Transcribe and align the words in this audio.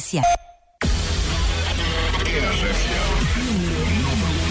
SA. 0.00 0.20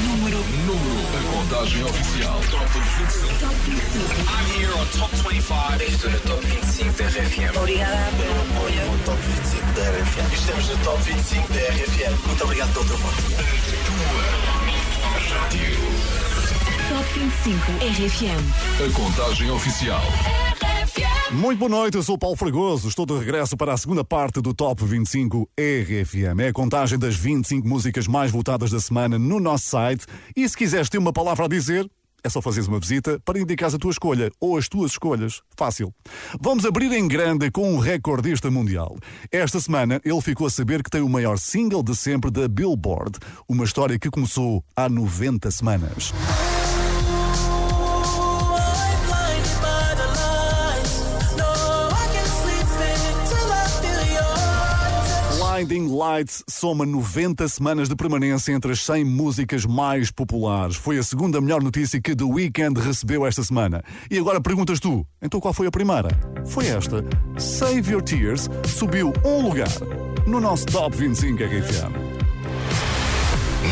Número, 0.03 0.37
número, 0.65 0.97
a 1.13 1.21
contagem 1.31 1.83
oficial. 1.83 2.41
Top 2.49 2.65
25. 2.65 3.39
Top 3.39 3.53
25. 3.65 4.25
I'm 4.27 4.45
here 4.57 4.73
on 4.73 4.87
Top 4.97 5.11
25. 5.15 5.83
Estou 5.83 6.09
no 6.09 6.19
Top 6.21 6.45
25 6.45 6.97
da 6.97 7.05
RFM. 7.05 7.57
Obrigada 7.57 8.11
pelo 8.17 8.41
apoio. 8.41 8.85
no 8.91 8.97
Top 9.03 9.21
25 9.21 9.73
da 9.73 9.81
RFM. 9.91 10.33
Estamos 10.33 10.67
no 10.69 10.77
Top 10.83 11.03
25 11.03 11.53
da 11.53 11.59
RFM. 11.59 12.15
Muito 12.25 12.43
obrigado 12.43 12.73
pelo 12.73 12.85
teu 12.85 12.97
voto. 12.97 13.23
Top 16.89 17.19
25 17.19 17.71
RFM. 17.81 18.43
A 18.83 18.93
contagem 18.93 19.51
oficial. 19.51 20.01
Muito 21.35 21.59
boa 21.59 21.69
noite, 21.69 21.97
eu 21.97 22.03
sou 22.03 22.15
o 22.15 22.17
Paulo 22.17 22.37
Fragoso. 22.37 22.87
Estou 22.87 23.05
de 23.05 23.13
regresso 23.17 23.57
para 23.57 23.73
a 23.73 23.77
segunda 23.77 24.05
parte 24.05 24.39
do 24.39 24.53
Top 24.53 24.83
25 24.85 25.49
RFM. 25.59 26.39
É 26.39 26.47
a 26.47 26.53
contagem 26.53 26.97
das 26.97 27.13
25 27.17 27.67
músicas 27.67 28.07
mais 28.07 28.31
votadas 28.31 28.71
da 28.71 28.79
semana 28.79 29.19
no 29.19 29.37
nosso 29.37 29.65
site. 29.65 30.05
E 30.33 30.47
se 30.47 30.55
quiseres 30.55 30.87
ter 30.87 30.97
uma 30.97 31.11
palavra 31.11 31.43
a 31.43 31.47
dizer, 31.49 31.89
é 32.23 32.29
só 32.29 32.41
fazeres 32.41 32.69
uma 32.69 32.79
visita 32.79 33.19
para 33.25 33.37
indicares 33.37 33.75
a 33.75 33.77
tua 33.77 33.91
escolha 33.91 34.31
ou 34.39 34.57
as 34.57 34.69
tuas 34.69 34.91
escolhas. 34.91 35.41
Fácil. 35.57 35.93
Vamos 36.39 36.65
abrir 36.65 36.89
em 36.93 37.05
grande 37.05 37.51
com 37.51 37.69
um 37.73 37.79
recordista 37.79 38.49
mundial. 38.49 38.95
Esta 39.29 39.59
semana 39.59 39.99
ele 40.05 40.21
ficou 40.21 40.47
a 40.47 40.49
saber 40.49 40.81
que 40.81 40.89
tem 40.89 41.01
o 41.01 41.09
maior 41.09 41.37
single 41.37 41.83
de 41.83 41.97
sempre 41.97 42.31
da 42.31 42.47
Billboard. 42.47 43.19
Uma 43.47 43.65
história 43.65 43.99
que 43.99 44.09
começou 44.09 44.63
há 44.73 44.87
90 44.87 45.51
semanas. 45.51 46.13
Blinding 55.65 55.97
Lights 55.97 56.43
soma 56.47 56.85
90 56.85 57.47
semanas 57.47 57.89
de 57.89 57.95
permanência 57.95 58.51
entre 58.51 58.71
as 58.71 58.81
100 58.81 59.03
músicas 59.03 59.65
mais 59.65 60.11
populares. 60.11 60.75
Foi 60.75 60.99
a 60.99 61.03
segunda 61.03 61.41
melhor 61.41 61.63
notícia 61.63 61.99
que 61.99 62.15
The 62.15 62.23
Weeknd 62.23 62.79
recebeu 62.79 63.25
esta 63.25 63.43
semana. 63.43 63.83
E 64.11 64.19
agora 64.19 64.39
perguntas 64.39 64.79
tu, 64.79 65.03
então 65.19 65.39
qual 65.39 65.55
foi 65.55 65.65
a 65.65 65.71
primeira? 65.71 66.09
Foi 66.45 66.67
esta. 66.67 67.03
Save 67.39 67.91
Your 67.91 68.03
Tears 68.03 68.47
subiu 68.77 69.11
um 69.25 69.41
lugar 69.41 69.67
no 70.27 70.39
nosso 70.39 70.67
Top 70.67 70.95
25 70.95 71.43
RFM. 71.43 71.93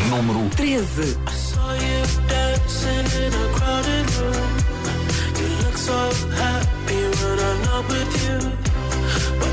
Número 0.09 0.49
13. 0.55 1.15
saw 1.29 1.73
you 1.73 2.03
dancing 2.27 3.21
in 3.21 3.33
a 3.33 3.47
crowded 3.53 4.15
room. 4.17 4.57
You 5.37 5.47
look 5.63 5.77
so 5.77 6.09
happy 6.41 7.01
when 7.21 7.39
I'm 7.39 7.61
not 7.61 7.87
with 7.87 8.13
you. 8.25 8.39
But 9.39 9.52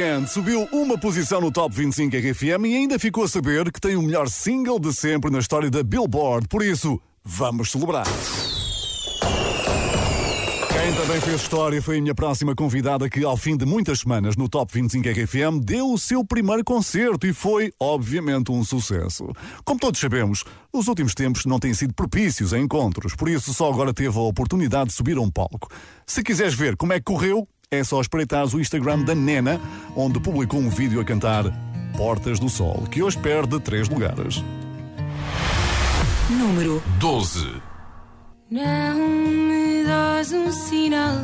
The 0.00 0.16
Weeknd. 0.16 0.30
Subiu 0.30 0.66
uma 0.72 0.96
posição 0.96 1.40
no 1.42 1.52
Top 1.52 1.74
25 1.74 2.16
RFM 2.16 2.64
e 2.66 2.74
ainda 2.74 2.98
ficou 2.98 3.24
a 3.24 3.28
saber 3.28 3.70
que 3.70 3.80
tem 3.80 3.96
o 3.96 4.02
melhor 4.02 4.28
single 4.28 4.80
de 4.80 4.94
sempre 4.94 5.30
na 5.30 5.38
história 5.38 5.70
da 5.70 5.82
Billboard. 5.82 6.48
Por 6.48 6.62
isso, 6.62 6.98
vamos 7.22 7.70
celebrar. 7.70 8.06
Quem 10.72 10.94
também 10.94 11.20
fez 11.20 11.42
história 11.42 11.82
foi 11.82 11.98
a 11.98 12.00
minha 12.00 12.14
próxima 12.14 12.54
convidada 12.54 13.10
que, 13.10 13.22
ao 13.22 13.36
fim 13.36 13.56
de 13.56 13.66
muitas 13.66 14.00
semanas 14.00 14.36
no 14.36 14.48
Top 14.48 14.72
25 14.72 15.06
RFM, 15.06 15.60
deu 15.62 15.92
o 15.92 15.98
seu 15.98 16.24
primeiro 16.24 16.64
concerto 16.64 17.26
e 17.26 17.34
foi, 17.34 17.70
obviamente, 17.78 18.50
um 18.50 18.64
sucesso. 18.64 19.26
Como 19.64 19.78
todos 19.78 20.00
sabemos, 20.00 20.44
os 20.72 20.88
últimos 20.88 21.14
tempos 21.14 21.44
não 21.44 21.58
têm 21.58 21.74
sido 21.74 21.92
propícios 21.92 22.54
a 22.54 22.58
encontros, 22.58 23.14
por 23.14 23.28
isso 23.28 23.52
só 23.52 23.70
agora 23.70 23.92
teve 23.92 24.16
a 24.16 24.22
oportunidade 24.22 24.88
de 24.88 24.96
subir 24.96 25.18
a 25.18 25.20
um 25.20 25.30
palco. 25.30 25.68
Se 26.06 26.22
quiseres 26.22 26.54
ver 26.54 26.76
como 26.76 26.94
é 26.94 26.98
que 26.98 27.04
correu, 27.04 27.46
é 27.72 27.84
só 27.84 28.00
espreitar 28.00 28.52
o 28.52 28.60
Instagram 28.60 29.04
da 29.04 29.14
Nena, 29.14 29.60
onde 29.94 30.18
publicou 30.18 30.58
um 30.58 30.68
vídeo 30.68 31.00
a 31.00 31.04
cantar 31.04 31.44
Portas 31.96 32.40
do 32.40 32.48
Sol, 32.48 32.82
que 32.90 33.00
hoje 33.00 33.16
perde 33.18 33.60
três 33.60 33.88
lugares. 33.88 34.42
Número 36.28 36.82
12. 36.98 37.62
Não 38.50 38.98
me 38.98 39.84
dás 39.84 40.32
um 40.32 40.50
sinal, 40.50 41.14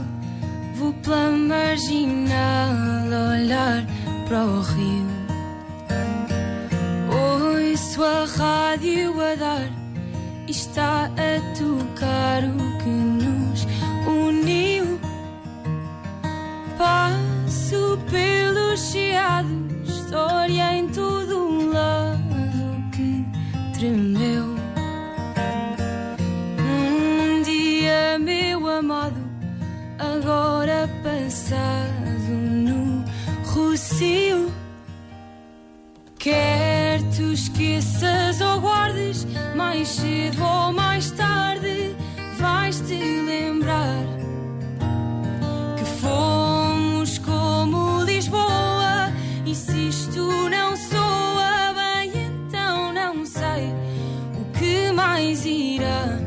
vou 0.76 0.92
pela 0.92 1.32
marginal 1.32 2.70
olhar 3.32 3.84
para 4.28 4.44
o 4.44 4.60
rio. 4.60 5.06
Ouço 7.10 8.04
a 8.04 8.24
rádio 8.24 9.20
a 9.20 9.34
dar 9.34 9.86
está 10.48 11.06
a 11.06 11.58
tocar 11.58 12.44
o 12.44 12.78
que 12.78 12.88
nos 12.88 13.66
uniu. 14.06 14.75
Passo 16.78 17.98
pelos 18.10 18.90
chiados, 18.90 19.88
história 19.88 20.74
em 20.74 20.88
todo 20.88 21.38
um 21.38 21.72
lado 21.72 22.90
que 22.92 23.24
tremeu. 23.72 24.54
Um 26.60 27.42
dia, 27.42 28.18
meu 28.18 28.68
amado, 28.68 29.20
agora 29.98 30.86
passado 31.02 32.28
no 32.28 33.04
Rocio. 33.46 34.52
Quer 36.18 37.00
tu 37.16 37.32
esqueças 37.32 38.40
ou 38.42 38.60
guardes, 38.60 39.26
mais 39.54 39.88
cedo 39.88 40.42
ou 40.42 40.72
mais 40.74 41.10
tarde 41.12 41.96
vais-te 42.38 42.94
lembrar 42.94 44.15
isto 49.68 50.48
não 50.48 50.76
soa 50.76 51.74
bem, 51.74 52.12
então 52.26 52.92
não 52.92 53.24
sei 53.24 53.72
o 54.40 54.58
que 54.58 54.90
mais 54.92 55.44
irá. 55.44 56.18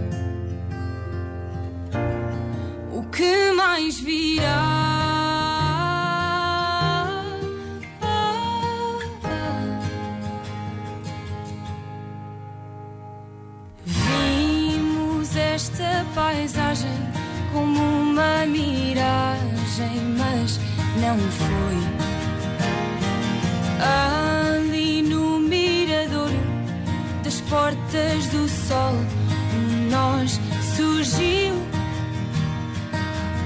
O 2.91 3.03
que 3.11 3.51
mais 3.51 3.99
virá? 3.99 4.89
Vimos 13.85 15.35
esta 15.35 16.05
paisagem 16.13 16.89
como 17.53 17.79
uma 17.79 18.45
miragem, 18.45 20.15
mas 20.17 20.59
não 21.01 21.17
foi. 21.17 22.18
Ali 23.79 25.01
no 25.01 25.39
mirador 25.39 26.31
das 27.23 27.39
portas 27.41 28.25
do 28.27 28.47
sol, 28.47 28.93
um 29.55 29.89
nós 29.89 30.39
surgiu. 30.75 31.55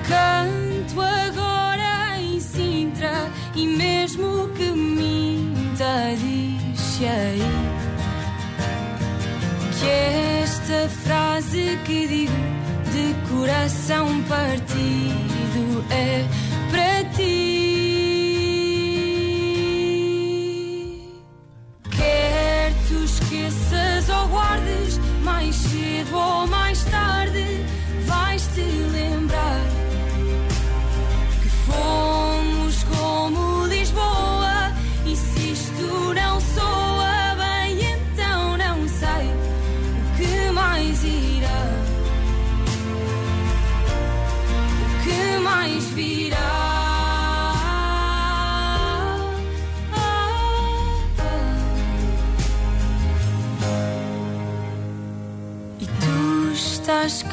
Canto 0.07 1.01
agora 1.01 2.19
em 2.19 2.39
Sintra 2.39 3.31
e 3.55 3.67
mesmo 3.67 4.49
que 4.49 4.71
minta, 4.71 6.15
diz 6.17 7.01
aí 7.01 7.41
que 9.79 9.87
esta 9.87 10.89
frase 10.89 11.77
que 11.85 12.07
digo 12.07 12.63
de 12.93 13.15
coração 13.29 14.21
partido 14.29 15.83
é 15.89 16.25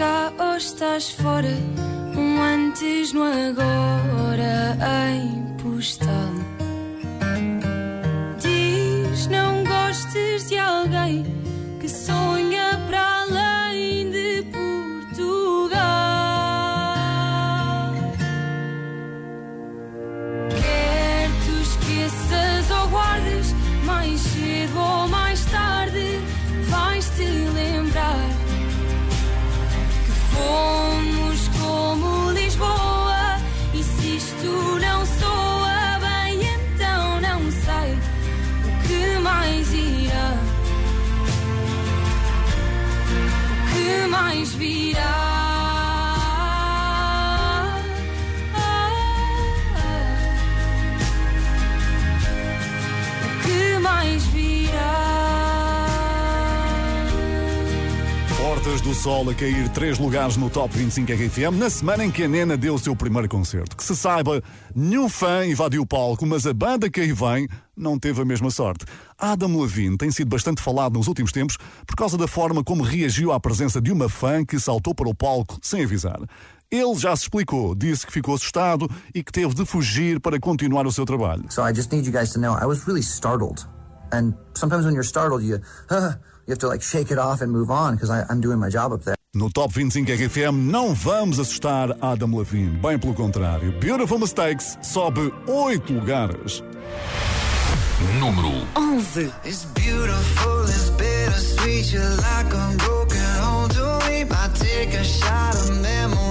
cá 0.01 0.33
ou 0.39 0.57
estás 0.57 1.11
fora? 1.11 1.55
Um 2.17 2.41
antes 2.41 3.13
no 3.13 3.23
agora 3.23 4.75
em 5.13 5.45
postal. 5.63 6.33
Diz 8.39 9.27
não 9.27 9.63
gostes 9.63 10.49
de 10.49 10.57
alguém 10.57 11.30
mais 44.61 45.20
Portas 58.71 58.81
do 58.83 58.95
Sol 58.95 59.29
a 59.29 59.35
cair 59.35 59.69
três 59.71 59.99
lugares 59.99 60.37
no 60.37 60.49
Top 60.49 60.77
25 60.77 61.11
RFM 61.13 61.59
na 61.59 61.69
semana 61.69 62.05
em 62.05 62.11
que 62.11 62.23
a 62.23 62.29
Nena 62.29 62.57
deu 62.57 62.75
o 62.75 62.79
seu 62.79 62.95
primeiro 62.95 63.29
concerto. 63.29 63.77
Que 63.77 63.83
se 63.83 63.97
saiba, 63.97 64.41
nenhum 64.75 65.09
fã 65.09 65.45
invadiu 65.45 65.83
o 65.83 65.87
palco, 65.87 66.25
mas 66.25 66.47
a 66.47 66.55
banda 66.55 66.89
que 66.89 67.01
aí 67.01 67.13
vem 67.13 67.49
não 67.77 67.99
teve 67.99 68.23
a 68.23 68.25
mesma 68.25 68.49
sorte. 68.49 68.85
Adam 69.19 69.61
Levine 69.61 69.97
tem 69.97 70.11
sido 70.13 70.29
bastante 70.29 70.63
falado 70.63 70.93
nos 70.93 71.09
últimos 71.09 71.33
tempos 71.33 71.59
por 71.85 71.97
causa 71.97 72.17
da 72.17 72.29
forma 72.29 72.63
como 72.63 72.85
reagiu 72.85 73.33
à 73.33 73.41
presença 73.41 73.81
de 73.81 73.91
uma 73.91 74.09
fã 74.09 74.45
que 74.45 74.61
saltou 74.61 74.95
para 74.95 75.09
o 75.09 75.15
palco 75.15 75.59
sem 75.61 75.83
avisar. 75.83 76.21
Ele 76.71 76.95
já 76.95 77.17
se 77.17 77.23
explicou, 77.23 77.75
disse 77.75 78.07
que 78.07 78.13
ficou 78.13 78.37
assustado 78.37 78.89
e 79.13 79.25
que 79.25 79.33
teve 79.33 79.53
de 79.53 79.65
fugir 79.65 80.21
para 80.21 80.39
continuar 80.39 80.87
o 80.87 80.93
seu 80.93 81.05
trabalho. 81.05 81.45
So 81.51 81.69
I 81.69 81.75
just 81.75 81.91
need 81.91 82.07
you 82.07 82.13
guys 82.13 82.33
to 82.35 82.39
know 82.39 82.57
I 82.57 82.67
was 82.67 82.87
really 82.87 83.03
startled. 83.03 83.67
And 84.13 84.35
sometimes 84.55 84.85
when 84.85 84.95
you're 84.95 85.03
startled, 85.03 85.43
you 85.43 85.61
you 86.51 86.55
have 86.55 86.59
to 86.59 86.69
like 86.69 86.83
shake 86.83 87.11
it 87.13 87.19
off 87.19 87.41
and 87.43 87.53
move 87.53 87.71
on 87.71 87.95
because 87.95 88.11
I'm 88.11 88.41
doing 88.41 88.59
my 88.59 88.69
job 88.69 88.93
up 88.93 89.05
there. 89.05 89.15
No 89.35 89.49
Top 89.49 89.73
25 89.73 90.05
RFM 90.05 90.53
não 90.53 90.93
vamos 90.93 91.39
assustar 91.39 91.97
Adam 92.03 92.37
Levine, 92.37 92.77
bem 92.79 92.99
pelo 92.99 93.15
contrário. 93.15 93.71
Beautiful 93.79 94.19
Mistakes 94.19 94.77
sobe 94.83 95.33
oito 95.47 95.93
lugares. 95.93 96.63
Número 98.19 98.51
11. 98.77 99.33
It's 99.45 99.67
beautiful, 99.67 100.65
it's 100.65 100.91
bittersweet. 100.91 101.93
You're 101.93 102.17
like 102.17 102.53
a 102.53 102.77
broken 102.79 103.19
home 103.41 103.69
to 103.69 104.09
me. 104.09 104.23
I 104.29 104.49
take 104.55 104.95
a 104.95 105.05
shot 105.05 105.55
of 105.55 105.81
memories 105.81 106.30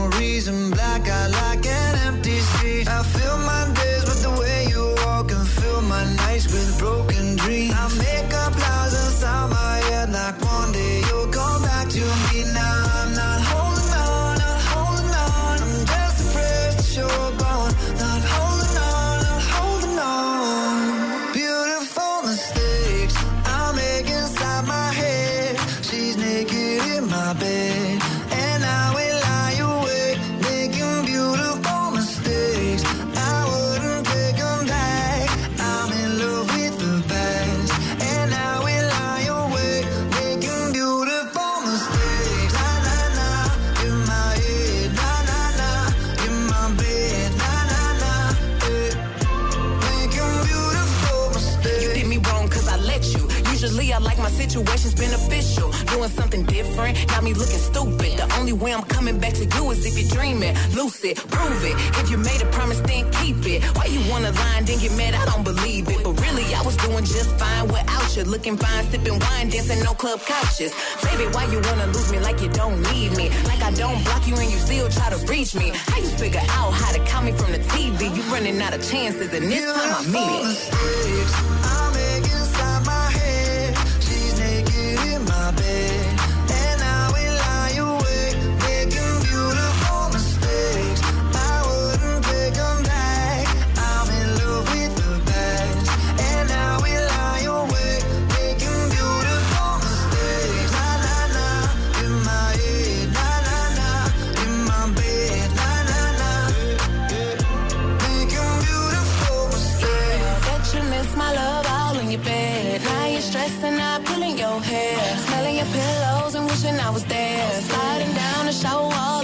club 70.09 70.21
couches. 70.25 70.73
Baby, 71.03 71.25
why 71.33 71.45
you 71.45 71.59
wanna 71.61 71.87
lose 71.87 72.11
me 72.11 72.19
like 72.19 72.41
you 72.41 72.49
don't 72.49 72.81
need 72.93 73.15
me? 73.15 73.29
Like 73.45 73.61
I 73.61 73.71
don't 73.71 74.03
block 74.03 74.25
you 74.27 74.35
and 74.35 74.49
you 74.49 74.57
still 74.57 74.89
try 74.89 75.09
to 75.09 75.17
reach 75.27 75.53
me. 75.53 75.71
How 75.73 75.97
you 75.97 76.09
figure 76.09 76.41
out 76.49 76.71
how 76.71 76.91
to 76.91 76.99
call 77.05 77.21
me 77.21 77.31
from 77.31 77.51
the 77.51 77.59
TV? 77.59 78.15
You 78.15 78.23
running 78.33 78.59
out 78.61 78.73
of 78.73 78.81
chances, 78.89 79.31
and 79.33 79.45
this 79.45 79.65
time 79.65 79.95
I 79.95 80.03
mean 80.09 81.53
it. 81.53 81.58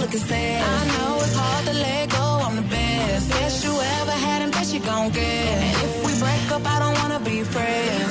I 0.08 0.86
know 0.94 1.16
it's 1.18 1.34
hard 1.34 1.66
to 1.66 1.72
let 1.72 2.10
go, 2.10 2.40
I'm 2.46 2.54
the 2.54 2.62
best. 2.62 3.28
Best 3.28 3.64
you 3.64 3.72
ever 3.72 4.12
had 4.12 4.42
and 4.42 4.52
best 4.52 4.72
you 4.72 4.78
gon' 4.78 5.10
get. 5.10 5.22
And 5.22 5.76
if 5.84 6.04
we 6.06 6.12
break 6.20 6.52
up, 6.52 6.64
I 6.64 6.78
don't 6.78 6.94
wanna 7.02 7.20
be 7.24 7.42
friends. 7.42 8.05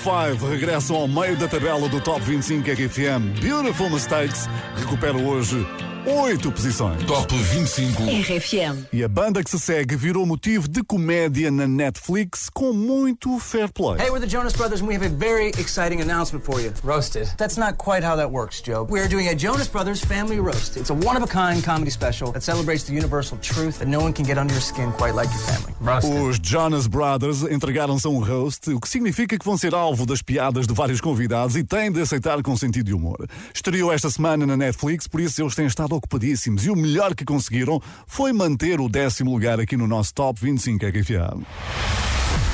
5 0.00 0.46
regressam 0.46 0.96
ao 0.96 1.06
meio 1.06 1.36
da 1.36 1.46
tabela 1.46 1.86
do 1.88 2.00
Top 2.00 2.20
25 2.22 2.70
RFM. 2.70 3.38
Beautiful 3.40 3.90
Mistakes 3.90 4.48
recupera 4.76 5.16
hoje 5.16 5.66
oito 6.10 6.50
posições. 6.50 7.02
Top 7.04 7.32
25. 7.34 8.02
RFM. 8.02 8.86
E 8.92 9.04
a 9.04 9.08
banda 9.08 9.42
que 9.44 9.50
se 9.50 9.58
segue 9.58 9.94
virou 9.96 10.26
motivo 10.26 10.68
de 10.68 10.82
comédia 10.82 11.50
na 11.50 11.66
Netflix 11.66 12.48
com 12.52 12.72
muito 12.72 13.38
fair 13.38 13.70
play. 13.72 13.98
Hey, 13.98 14.10
we're 14.10 14.20
the 14.20 14.26
Jonas 14.26 14.54
Brothers, 14.54 14.80
and 14.80 14.88
we 14.88 14.94
have 14.94 15.06
a 15.06 15.08
very 15.08 15.48
exciting 15.58 16.00
announcement 16.00 16.44
for 16.44 16.60
you. 16.60 16.72
Roasted. 16.82 17.28
That's 17.36 17.56
not 17.56 17.76
quite 17.78 18.02
how 18.02 18.16
that 18.16 18.30
works, 18.30 18.60
Joe. 18.60 18.86
We're 18.88 19.08
doing 19.08 19.28
a 19.28 19.34
Jonas 19.34 19.68
Brothers 19.68 20.04
family 20.04 20.40
roast. 20.40 20.76
It's 20.76 20.90
a 20.90 20.94
one 20.94 21.16
of 21.16 21.22
a 21.22 21.28
kind 21.28 21.62
comedy 21.62 21.90
special 21.90 22.32
that 22.32 22.42
celebrates 22.42 22.84
the 22.84 22.94
universal 22.94 23.38
truth 23.38 23.78
that 23.78 23.88
no 23.88 24.00
one 24.00 24.12
can 24.12 24.24
get 24.24 24.36
under 24.36 24.52
your 24.52 24.62
skin 24.62 24.92
quite 24.92 25.14
like 25.14 25.30
your 25.30 25.42
family. 25.42 25.74
Roasted. 25.80 26.22
Os 26.22 26.38
Jonas 26.42 26.86
Brothers 26.86 27.42
entregaram-se 27.44 28.06
a 28.06 28.10
um 28.10 28.18
roast, 28.18 28.68
o 28.70 28.80
que 28.80 28.88
significa 28.88 29.38
que 29.38 29.44
vão 29.44 29.56
ser 29.56 29.74
alvo 29.74 30.04
das 30.04 30.22
piadas 30.22 30.66
de 30.66 30.74
vários 30.74 31.00
convidados 31.00 31.56
e 31.56 31.62
têm 31.62 31.92
de 31.92 32.00
aceitar 32.00 32.42
com 32.42 32.56
sentido 32.56 32.86
de 32.86 32.94
humor. 32.94 33.28
Estreou 33.54 33.92
esta 33.92 34.10
semana 34.10 34.46
na 34.46 34.56
Netflix, 34.56 35.06
por 35.06 35.20
isso 35.20 35.40
eles 35.40 35.54
têm 35.54 35.66
estado 35.66 35.99
ocupadíssimos 36.00 36.64
e 36.64 36.70
o 36.70 36.76
melhor 36.76 37.14
que 37.14 37.24
conseguiram 37.24 37.80
foi 38.06 38.32
manter 38.32 38.80
o 38.80 38.88
décimo 38.88 39.30
lugar 39.30 39.60
aqui 39.60 39.76
no 39.76 39.86
nosso 39.86 40.14
Top 40.14 40.40
25 40.40 40.84
RFM. 40.86 41.44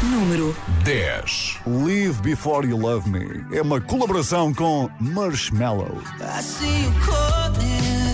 Número 0.02 0.54
10. 0.84 1.58
Live 1.66 2.20
Before 2.20 2.68
You 2.68 2.76
Love 2.76 3.08
Me 3.08 3.56
é 3.56 3.62
uma 3.62 3.80
colaboração 3.80 4.52
com 4.52 4.90
Marshmallow. 5.00 6.02
I 6.20 6.42
see 6.42 6.84
you 6.84 6.92
calling. 7.04 8.05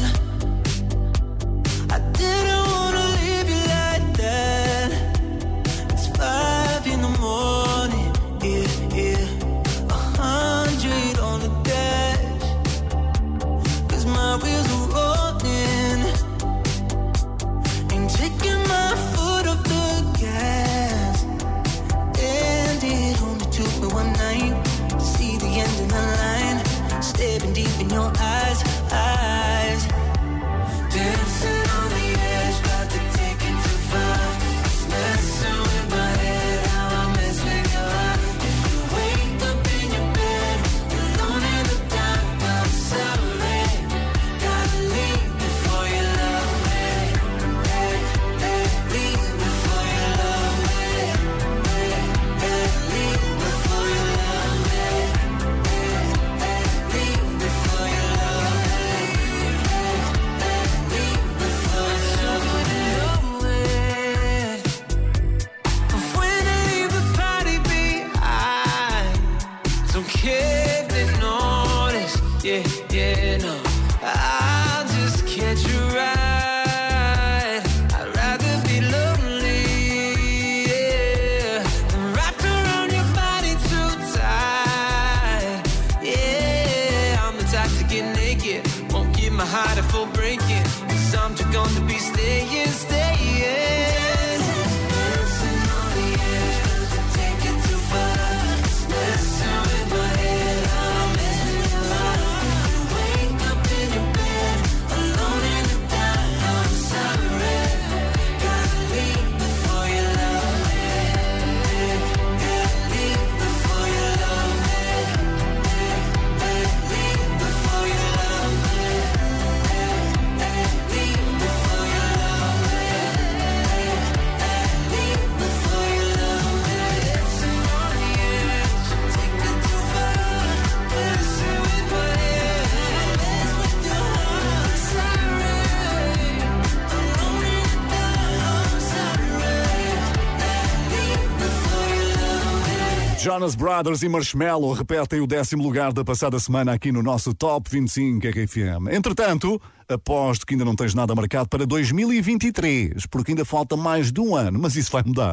Jonas 143.33 143.55
Brothers 143.55 144.03
e 144.03 144.11
Marshmallow 144.11 144.75
repetem 144.75 145.19
o 145.23 145.27
décimo 145.27 145.62
lugar 145.62 145.91
da 145.91 146.05
passada 146.05 146.39
semana 146.39 146.75
aqui 146.75 146.93
no 146.93 147.03
nosso 147.03 147.33
Top 147.33 147.67
25 147.71 148.27
RFM. 148.29 148.93
Entretanto, 148.93 149.59
aposto 149.89 150.45
que 150.45 150.53
ainda 150.53 150.67
não 150.67 150.77
tens 150.77 150.93
nada 150.93 151.15
marcado 151.15 151.49
para 151.49 151.65
2023, 151.65 153.07
porque 153.07 153.33
ainda 153.33 153.47
falta 153.47 153.75
mais 153.75 154.12
de 154.12 154.21
um 154.21 154.37
ano, 154.37 154.59
mas 154.61 154.77
isso 154.77 154.93
vai 154.93 155.03
mudar. 155.03 155.33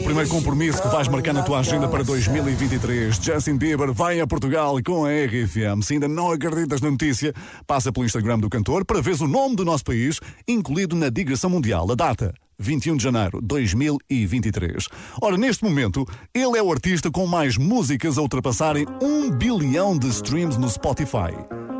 O 0.00 0.02
primeiro 0.02 0.30
compromisso 0.30 0.80
que 0.80 0.88
vais 0.88 1.08
marcar 1.08 1.34
na 1.34 1.42
tua 1.42 1.58
agenda 1.58 1.86
para 1.86 2.02
2023. 2.02 3.16
Justin 3.16 3.56
Bieber 3.56 3.92
vai 3.92 4.18
a 4.18 4.26
Portugal 4.26 4.76
com 4.84 5.04
a 5.04 5.10
RFM. 5.10 5.82
Se 5.82 5.94
ainda 5.94 6.08
não 6.08 6.32
acreditas 6.32 6.80
na 6.80 6.90
notícia, 6.90 7.34
passa 7.66 7.92
pelo 7.92 8.06
Instagram 8.06 8.38
do 8.38 8.48
cantor 8.48 8.84
para 8.84 9.02
ver 9.02 9.20
o 9.20 9.28
nome 9.28 9.56
do 9.56 9.64
nosso 9.64 9.84
país 9.84 10.18
incluído 10.48 10.96
na 10.96 11.10
digressão 11.10 11.50
mundial. 11.50 11.90
A 11.90 11.94
data. 11.94 12.34
21 12.58 12.96
de 12.96 13.04
janeiro 13.04 13.40
de 13.40 13.46
2023. 13.46 14.88
Ora, 15.20 15.36
neste 15.36 15.64
momento, 15.64 16.06
ele 16.34 16.58
é 16.58 16.62
o 16.62 16.70
artista 16.70 17.10
com 17.10 17.26
mais 17.26 17.56
músicas 17.56 18.18
a 18.18 18.22
ultrapassarem 18.22 18.86
um 19.02 19.30
bilhão 19.30 19.98
de 19.98 20.08
streams 20.08 20.58
no 20.58 20.68
Spotify. 20.68 21.32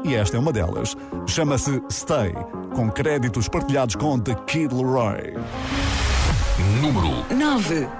E 0.05 0.15
esta 0.15 0.37
é 0.37 0.41
uma 0.41 0.53
delas. 0.53 0.97
Chama-se 1.27 1.83
Stay, 1.91 2.33
com 2.75 2.91
créditos 2.91 3.49
partilhados 3.49 3.95
com 3.95 4.19
The 4.19 4.35
Kid 4.47 4.75
Leroy. 4.75 5.35
Número 6.81 7.27
9. 7.35 8.00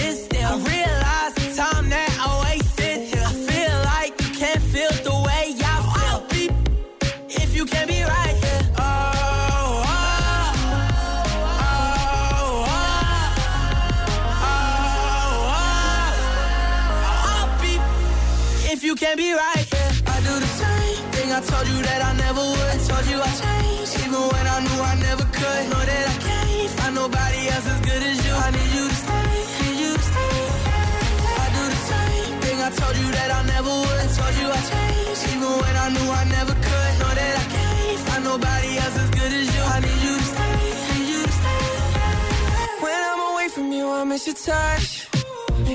nobody 38.31 38.77
else 38.77 38.97
as 39.03 39.09
good 39.19 39.33
as 39.39 39.47
you. 39.55 39.61
I 39.75 39.77
need 39.85 40.01
you 40.07 40.15
to 40.21 40.27
stay, 40.33 40.55
need 40.91 41.07
you 41.13 41.21
to 41.29 41.33
stay. 41.39 42.83
When 42.83 42.99
I'm 43.09 43.21
away 43.31 43.47
from 43.55 43.67
you, 43.77 43.85
I 43.99 44.03
miss 44.11 44.25
your 44.27 44.39
touch. 44.49 44.87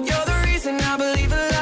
You're 0.09 0.27
the 0.33 0.39
reason 0.49 0.75
I 0.81 0.97
believe 0.97 1.33
in 1.33 1.39
love. 1.39 1.56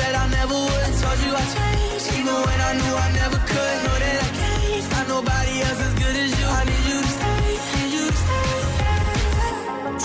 That 0.00 0.14
I 0.14 0.26
never 0.38 0.54
would. 0.54 0.90
Told 1.02 1.18
you 1.24 1.32
I 1.34 1.44
changed, 1.56 2.06
even 2.18 2.36
when 2.46 2.60
I 2.68 2.72
knew 2.78 2.94
I 3.06 3.08
never 3.20 3.38
could. 3.50 3.76
Know 3.84 3.96
that 4.04 4.16
I 4.26 4.30
can't 4.40 4.84
find 4.92 5.08
nobody 5.08 5.54
else 5.66 5.80
as 5.86 5.94
good 6.02 6.16
as 6.24 6.30
you. 6.38 6.46
I 6.58 6.62
need 6.70 6.84
you 6.90 6.98
to 7.02 7.10
stay, 7.16 7.40
need 7.76 7.92
you 7.96 8.06
to 8.10 8.16
stay. 8.16 8.38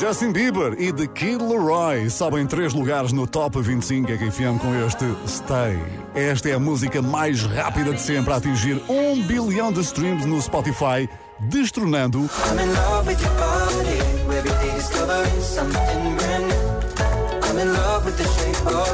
Justin 0.01 0.31
Bieber 0.33 0.75
e 0.77 0.91
The 0.91 1.07
Kid 1.07 1.41
Leroy 1.41 2.09
sobem 2.09 2.45
três 2.45 2.73
lugares 2.73 3.11
no 3.11 3.25
Top 3.27 3.59
25 3.61 4.11
RFM 4.11 4.57
com 4.59 4.73
este 4.85 5.05
Stay. 5.27 5.79
Esta 6.15 6.49
é 6.49 6.53
a 6.53 6.59
música 6.59 7.01
mais 7.01 7.43
rápida 7.43 7.93
de 7.93 8.01
sempre 8.01 8.33
a 8.33 8.37
atingir 8.37 8.81
um 8.89 9.21
bilhão 9.23 9.71
de 9.71 9.81
streams 9.81 10.25
no 10.25 10.41
Spotify, 10.41 11.09
destronando 11.39 12.29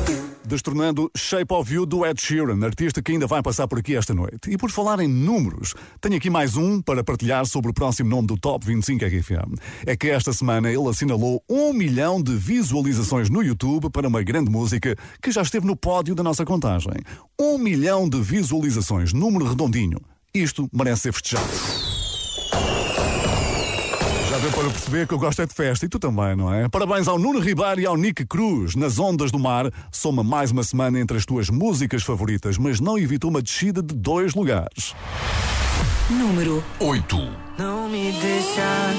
I'm 0.02 0.29
destronando 0.50 1.10
Shape 1.16 1.54
of 1.54 1.74
You 1.74 1.86
do 1.86 2.06
Ed 2.06 2.20
Sheeran, 2.20 2.66
artista 2.66 3.02
que 3.02 3.12
ainda 3.12 3.28
vai 3.28 3.42
passar 3.42 3.68
por 3.68 3.80
aqui 3.80 3.96
esta 3.96 4.14
noite. 4.14 4.50
E 4.50 4.58
por 4.58 4.72
falar 4.72 5.00
em 5.00 5.08
números, 5.08 5.76
tenho 6.02 6.18
aqui 6.18 6.30
mais 6.30 6.58
um 6.58 6.82
para 6.82 7.04
partilhar 7.04 7.46
sobre 7.46 7.70
o 7.70 7.74
próximo 7.74 8.10
nome 8.10 8.28
do 8.28 8.38
Top 8.38 8.66
25 8.66 9.06
RFM. 9.06 9.56
É 9.86 9.96
que 9.96 10.10
esta 10.10 10.34
semana 10.34 10.70
ele 10.70 10.90
assinalou 10.90 11.44
um 11.48 11.72
milhão 11.72 12.22
de 12.22 12.36
visualizações 12.36 13.30
no 13.30 13.44
YouTube 13.44 13.90
para 13.92 14.08
uma 14.08 14.24
grande 14.24 14.50
música 14.50 14.96
que 15.22 15.32
já 15.32 15.44
esteve 15.44 15.68
no 15.68 15.76
pódio 15.76 16.16
da 16.16 16.24
nossa 16.24 16.44
contagem. 16.44 16.94
Um 17.40 17.58
milhão 17.58 18.10
de 18.10 18.20
visualizações, 18.20 19.14
número 19.14 19.46
redondinho. 19.46 20.00
Isto 20.34 20.68
merece 20.74 21.04
ser 21.04 21.14
festejado. 21.14 21.89
Deu 24.42 24.52
para 24.52 24.70
perceber 24.70 25.06
que 25.06 25.14
eu 25.14 25.20
gosto 25.20 25.42
é 25.42 25.46
de 25.46 25.54
festa 25.54 25.86
e 25.86 25.90
tu 25.90 26.00
também, 26.00 26.34
não 26.34 26.54
é? 26.54 26.70
Parabéns 26.70 27.10
ao 27.10 27.20
Nuno 27.20 27.40
Ribeiro 27.40 27.82
e 27.82 27.86
ao 27.86 27.98
Nick 27.98 28.26
Cruz. 28.26 28.74
Nas 28.74 28.98
Ondas 28.98 29.32
do 29.32 29.38
Mar, 29.38 29.70
soma 29.92 30.24
mais 30.24 30.50
uma 30.50 30.64
semana 30.64 30.98
entre 30.98 31.18
as 31.18 31.26
tuas 31.26 31.50
músicas 31.50 32.04
favoritas, 32.04 32.58
mas 32.58 32.80
não 32.80 32.98
evitou 32.98 33.30
uma 33.30 33.42
descida 33.42 33.84
de 33.84 33.94
dois 33.94 34.34
lugares. 34.34 34.96
Número 36.10 36.64
8. 36.80 37.18
Não 37.58 37.90
me 37.90 38.14
deixa. 38.14 38.94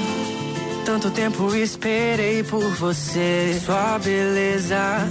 Tanto 0.85 1.09
tempo 1.09 1.55
esperei 1.55 2.43
por 2.43 2.63
você. 2.75 3.59
Sua 3.65 3.97
beleza 3.97 5.09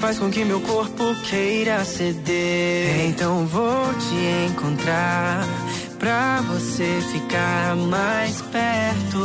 faz 0.00 0.18
com 0.18 0.30
que 0.30 0.44
meu 0.44 0.60
corpo 0.60 1.14
queira 1.30 1.84
ceder. 1.84 3.06
Então 3.06 3.46
vou 3.46 3.94
te 3.94 4.50
encontrar 4.50 5.46
pra 5.98 6.40
você 6.42 7.00
ficar 7.12 7.76
mais 7.76 8.40
perto. 8.42 9.18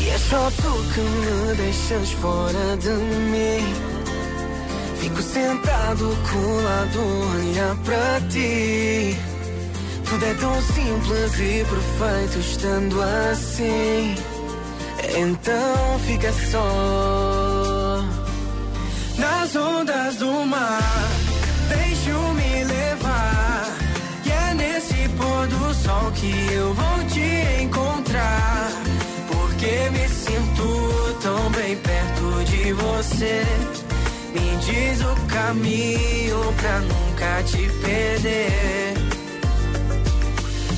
E 0.00 0.08
é 0.08 0.18
só 0.18 0.50
tu 0.50 0.94
que 0.94 1.00
me 1.00 1.54
deixas 1.56 2.10
fora 2.12 2.76
de 2.76 2.90
mim. 2.90 3.98
Fico 5.00 5.22
sentado 5.22 6.16
colado, 6.30 7.00
olhar 7.36 7.76
pra 7.84 8.20
ti. 8.28 9.16
Tudo 10.08 10.24
é 10.24 10.34
tão 10.34 10.62
simples 10.62 11.34
e 11.34 11.64
perfeito 11.64 12.38
estando 12.38 13.02
assim. 13.02 14.14
Então 15.16 15.98
fica 16.06 16.32
só 16.50 18.02
nas 19.18 19.56
ondas 19.56 20.16
do 20.16 20.46
mar. 20.46 21.27
pôr 25.38 25.46
do 25.46 25.74
sol 25.74 26.10
que 26.12 26.52
eu 26.52 26.74
vou 26.74 27.04
te 27.06 27.62
encontrar. 27.62 28.70
Porque 29.28 29.90
me 29.90 30.08
sinto 30.08 31.18
tão 31.22 31.50
bem 31.50 31.76
perto 31.76 32.44
de 32.44 32.72
você. 32.72 33.44
Me 34.34 34.56
diz 34.66 35.00
o 35.00 35.26
caminho 35.26 36.54
pra 36.56 36.80
nunca 36.80 37.42
te 37.44 37.68
perder. 37.84 38.94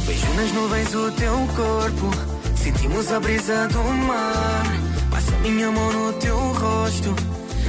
Vejo 0.06 0.34
nas 0.34 0.52
nuvens 0.52 0.94
o 0.94 1.10
teu 1.12 1.48
corpo. 1.56 2.10
Sentimos 2.56 3.10
a 3.12 3.20
brisa 3.20 3.68
do 3.68 3.82
mar. 3.82 4.64
Passa 5.10 5.32
minha 5.38 5.70
mão 5.70 5.92
no 5.92 6.12
teu 6.14 6.36
rosto. 6.36 7.14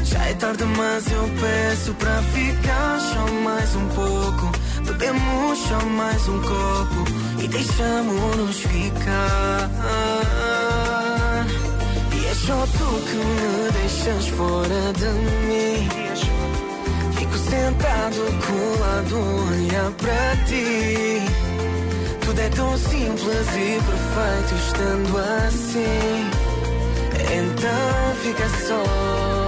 Já 0.04 0.26
é 0.26 0.34
tarde, 0.34 0.66
mas 0.66 1.10
eu 1.10 1.30
peço 1.40 1.94
pra 1.94 2.22
ficar 2.34 3.00
só 3.00 3.34
mais 3.44 3.76
um 3.76 3.88
pouco 3.90 4.71
Bebemos 4.86 5.60
só 5.60 5.86
mais 5.86 6.28
um 6.28 6.42
copo 6.42 7.06
e 7.44 7.48
deixamos-nos 7.48 8.60
ficar. 8.62 9.70
E 12.14 12.26
é 12.26 12.34
só 12.34 12.66
tu 12.66 13.02
que 13.08 13.16
me 13.16 13.72
deixas 13.72 14.28
fora 14.30 14.94
de 14.94 15.10
mim. 15.48 15.90
Fico 17.18 17.38
sentado 17.38 18.22
colado, 18.46 19.16
olhar 19.52 19.92
pra 19.92 20.36
ti. 20.46 21.22
Tudo 22.26 22.40
é 22.40 22.50
tão 22.50 22.78
simples 22.78 23.48
e 23.56 23.80
perfeito 23.86 24.56
estando 24.56 25.18
assim. 25.48 26.30
Então 27.34 28.16
fica 28.24 28.50
só 28.68 29.41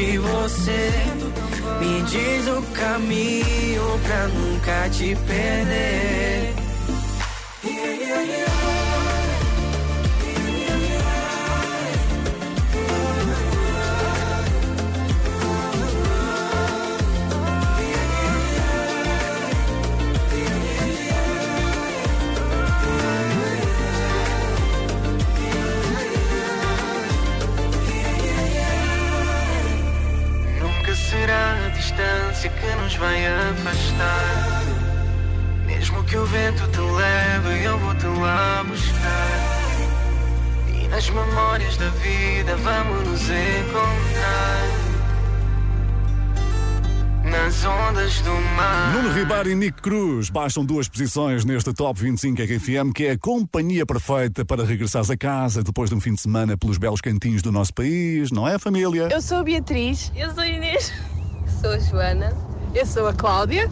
de 0.00 0.18
você. 0.18 0.90
Me 1.78 2.02
diz 2.02 2.48
o 2.48 2.62
caminho 2.72 4.00
pra 4.02 4.28
nunca 4.28 4.88
te 4.88 5.14
perder. 5.26 6.59
Nos 32.90 32.96
vai 32.96 33.26
afastar. 33.26 34.64
Mesmo 35.66 36.02
que 36.04 36.16
o 36.16 36.26
vento 36.26 36.66
te 36.68 36.80
leve, 36.80 37.64
eu 37.64 37.78
vou 37.78 37.94
te 37.94 38.06
lá 38.06 38.64
buscar. 38.64 39.86
E 40.68 40.88
nas 40.88 41.08
memórias 41.08 41.76
da 41.76 41.88
vida 41.90 42.56
vamos 42.56 43.06
nos 43.06 43.22
encontrar. 43.22 44.90
Nas 47.24 47.64
ondas 47.64 48.20
do 48.22 48.32
mar. 48.56 48.92
Nuno 48.92 49.12
Ribeiro 49.12 49.50
e 49.50 49.54
Nick 49.54 49.80
Cruz 49.80 50.28
baixam 50.30 50.64
duas 50.64 50.88
posições 50.88 51.44
neste 51.44 51.72
Top 51.72 52.00
25 52.00 52.42
RFM, 52.42 52.92
que 52.92 53.04
é 53.04 53.10
a 53.12 53.18
companhia 53.18 53.86
perfeita 53.86 54.44
para 54.44 54.64
regressares 54.64 55.10
a 55.10 55.16
casa 55.16 55.62
depois 55.62 55.90
de 55.90 55.96
um 55.96 56.00
fim 56.00 56.14
de 56.14 56.20
semana 56.20 56.56
pelos 56.56 56.76
belos 56.76 57.00
cantinhos 57.00 57.40
do 57.40 57.52
nosso 57.52 57.72
país, 57.72 58.32
não 58.32 58.48
é, 58.48 58.58
família? 58.58 59.08
Eu 59.12 59.22
sou 59.22 59.38
a 59.38 59.42
Beatriz. 59.44 60.10
Eu 60.16 60.34
sou 60.34 60.42
a 60.42 60.48
Inês. 60.48 60.92
Sou 61.60 61.72
a 61.72 61.78
Joana. 61.78 62.59
Eu 62.74 62.86
sou 62.86 63.06
a 63.08 63.12
Cláudia. 63.12 63.68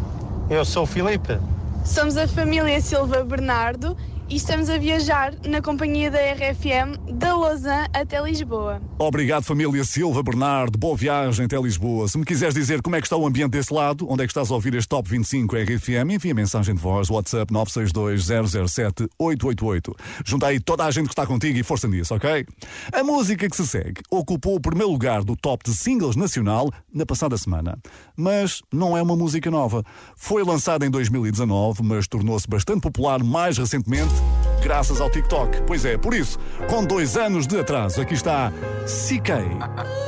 Eu 0.51 0.65
sou 0.65 0.83
o 0.83 0.87
Filipe. 0.87 1.39
Somos 1.85 2.17
a 2.17 2.27
família 2.27 2.81
Silva 2.81 3.23
Bernardo 3.25 3.97
e 4.31 4.37
estamos 4.37 4.69
a 4.69 4.77
viajar 4.77 5.33
na 5.47 5.63
companhia 5.63 6.11
da 6.11 6.19
RFM 6.19 6.99
da 7.15 7.35
Lausanne 7.35 7.89
até 7.95 8.21
Lisboa. 8.21 8.83
Obrigado, 8.99 9.45
família 9.45 9.83
Silva 9.85 10.23
Bernardo. 10.23 10.77
Boa 10.77 10.95
viagem 10.97 11.47
até 11.47 11.59
Lisboa. 11.59 12.07
Se 12.09 12.19
me 12.19 12.27
quiseres 12.27 12.55
dizer 12.55 12.83
como 12.83 12.97
é 12.97 13.01
que 13.01 13.07
está 13.07 13.17
o 13.17 13.27
ambiente 13.27 13.53
desse 13.53 13.73
lado, 13.73 14.07
onde 14.11 14.25
é 14.25 14.27
que 14.27 14.31
estás 14.31 14.51
a 14.51 14.55
ouvir 14.55 14.75
este 14.75 14.89
Top 14.89 15.09
25 15.09 15.57
RFM, 15.57 16.13
envia 16.13 16.35
mensagem 16.35 16.75
de 16.75 16.81
voz, 16.81 17.09
WhatsApp 17.09 17.51
962-007-888. 17.53 19.95
Junta 20.25 20.49
aí 20.49 20.59
toda 20.61 20.85
a 20.85 20.91
gente 20.91 21.07
que 21.07 21.13
está 21.13 21.27
contigo 21.27 21.59
e 21.59 21.63
força 21.63 21.89
nisso, 21.89 22.15
ok? 22.15 22.45
A 22.93 23.03
música 23.03 23.49
que 23.49 23.57
se 23.57 23.67
segue 23.67 24.03
ocupou 24.11 24.57
o 24.57 24.61
primeiro 24.61 24.91
lugar 24.91 25.25
do 25.25 25.35
top 25.35 25.65
de 25.65 25.75
singles 25.75 26.17
nacional 26.17 26.71
na 26.93 27.07
passada 27.07 27.39
semana. 27.39 27.79
Mas 28.17 28.61
não 28.73 28.97
é 28.97 29.03
uma 29.03 29.17
música 29.17 29.51
nova. 29.51 29.83
Foi 30.17 30.45
lançada 30.45 30.85
em 30.85 30.91
2019, 30.91 31.83
mas 31.83 32.07
tornou-se 32.07 32.47
bastante 32.47 32.83
popular 32.83 33.23
mais 33.23 33.57
recentemente 33.57 34.18
graças 34.63 35.01
ao 35.01 35.11
TikTok. 35.11 35.63
Pois 35.67 35.85
é, 35.85 35.97
por 35.97 36.15
isso, 36.15 36.39
com 36.69 36.85
dois 36.85 37.17
anos 37.17 37.47
de 37.47 37.59
atraso, 37.59 38.01
aqui 38.01 38.15
está 38.15 38.53
CK 38.85 39.31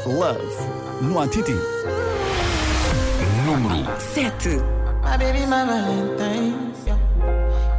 Love 0.06 1.02
no 1.02 1.18
Antiti. 1.18 1.54
Número 3.44 3.84
7. 3.98 4.80
My 5.02 5.16
baby, 5.16 5.46
my 5.46 5.64
Valentine. 5.64 6.72
Yeah. 6.86 6.98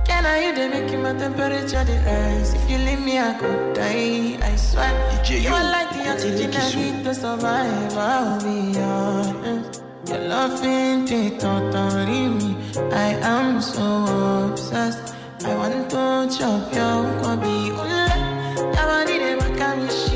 Can 0.05 0.25
I 0.25 0.47
you 0.47 0.55
they 0.55 0.67
make 0.69 0.97
my 0.97 1.13
temperature 1.13 1.85
the 1.85 1.97
rise? 2.03 2.53
If 2.53 2.69
you 2.69 2.77
leave 2.79 2.99
me, 2.99 3.19
I 3.19 3.33
could 3.39 3.73
die. 3.73 4.37
I 4.41 4.55
swear. 4.57 4.91
DJ, 5.23 5.41
you 5.43 5.49
yo. 5.49 5.53
are 5.55 5.71
like 5.71 5.89
the 5.93 6.09
oxygen 6.11 6.51
I 6.53 6.75
need 6.75 7.03
to 7.03 7.13
survive. 7.13 7.97
I'll 7.97 8.41
be 8.41 8.79
honest. 8.79 9.83
Your 10.07 10.19
love 10.27 10.63
ain't 10.65 11.11
it 11.11 11.39
totally 11.39 12.27
me. 12.27 12.57
I 12.91 13.13
am 13.21 13.61
so 13.61 14.49
obsessed. 14.51 15.13
I 15.43 15.55
want 15.55 15.89
to 15.89 16.37
chop 16.37 16.73
your 16.73 17.03
kwabi. 17.19 17.71
Ule, 17.81 18.07
yabani 18.75 19.15
de 19.19 19.35
makamishi. 19.39 20.10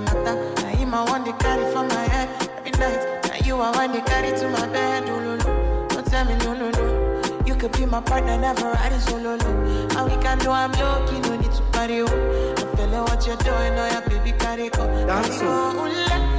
Matter. 0.00 0.34
Now 0.62 0.68
him 0.76 0.94
I 0.94 1.04
want 1.04 1.26
to 1.26 1.32
carry 1.34 1.70
for 1.72 1.84
my 1.84 2.04
head 2.14 2.28
every 2.58 2.70
night. 2.72 3.24
Now 3.24 3.46
you 3.46 3.56
I 3.56 3.70
want 3.76 3.94
to 3.94 4.00
carry 4.02 4.30
to 4.38 4.48
my 4.50 4.66
bed. 4.68 5.08
Oh, 5.08 5.20
no, 5.20 5.36
no. 5.36 5.88
Don't 5.88 6.06
tell 6.06 6.24
me 6.24 6.34
no, 6.44 6.54
no, 6.54 6.70
no. 6.70 7.44
You 7.46 7.54
could 7.54 7.72
be 7.72 7.86
my 7.86 8.00
partner, 8.00 8.36
never 8.38 8.64
ride 8.70 8.92
it 8.92 9.00
solo. 9.00 9.36
No. 9.36 9.50
And 9.96 10.10
we 10.10 10.22
can 10.22 10.38
do 10.38 10.50
I'm 10.50 10.72
low-key, 10.72 11.20
no 11.20 11.36
need 11.36 11.52
to 11.52 11.62
party. 11.72 12.02
Oh. 12.02 12.54
I'm 12.58 12.76
feeling 12.76 13.00
what 13.02 13.26
you're 13.26 13.36
doing, 13.36 13.74
oh 13.78 13.86
yeah, 13.92 14.00
baby, 14.08 14.32
carry 14.38 14.68
go. 14.70 14.86
Dance, 15.06 15.38
oh. 15.42 15.74
oh, 15.76 15.80
oh, 15.80 15.88
Carry 15.88 16.18
go, 16.18 16.37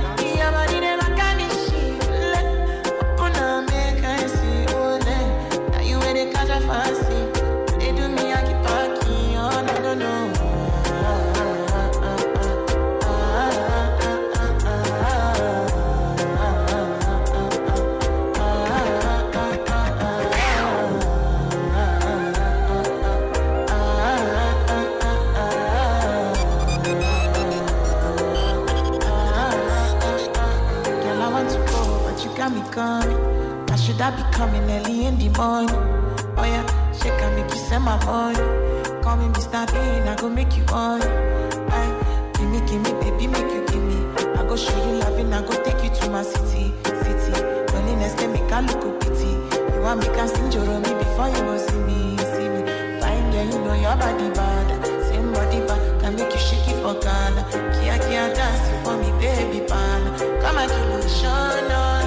I 35.10 35.16
should 35.18 35.22
I 35.22 35.26
be 35.26 35.34
coming 35.34 35.40
early 35.40 35.66
in 35.66 35.76
the 35.76 37.00
morning? 37.26 37.48
Oh, 37.50 37.56
spend 37.56 37.84
my 37.84 37.98
money. 38.06 39.02
Call 39.02 39.18
me 39.18 39.28
Mr. 39.30 39.66
Bean, 39.74 40.08
I 40.08 40.16
go 40.16 40.30
make 40.30 40.56
you 40.56 40.64
on. 40.66 41.02
Aye, 41.02 42.32
gimme, 42.36 42.60
gimme, 42.68 42.92
baby, 43.02 43.28
make 43.28 43.52
you 43.52 43.66
gimme. 43.68 44.06
I 44.38 44.44
go 44.48 44.56
show 44.56 44.78
you 44.78 45.00
loving, 45.00 45.34
I 45.34 45.42
go 45.42 45.64
take 45.64 45.84
you 45.84 45.90
to 45.90 46.10
my 46.10 46.24
city, 46.24 46.74
city. 46.86 47.42
Loneliness 47.74 48.14
can 48.16 48.34
make 48.34 48.52
I 48.52 48.62
look 48.62 48.84
a 48.86 48.92
pity. 49.00 49.30
You 49.74 49.82
want 49.82 50.02
me 50.02 50.06
can 50.08 50.28
sing 50.28 50.50
me 50.50 50.94
before 50.94 51.30
you 51.30 51.42
go 51.42 51.58
see 51.58 51.78
me, 51.80 52.18
see 52.18 52.50
me. 52.50 52.62
Fine 53.02 53.32
girl, 53.32 53.46
you 53.46 53.60
know 53.66 53.74
your 53.74 53.96
body 53.98 54.30
bad. 54.36 54.86
Same 55.08 55.34
body 55.34 55.60
bad, 55.66 56.02
can 56.02 56.16
make 56.18 56.32
you 56.34 56.40
shake 56.40 56.68
it 56.68 56.82
for 56.84 56.94
Ghana. 57.02 57.44
Kia 57.82 57.98
kia 57.98 58.34
dance 58.36 58.86
for 58.86 58.98
me, 58.98 59.12
baby 59.20 59.66
pan. 59.66 60.20
Come 60.42 60.58
and 60.58 60.70
give 60.70 60.88
me 61.04 61.10
show, 61.10 61.68
no, 61.68 61.99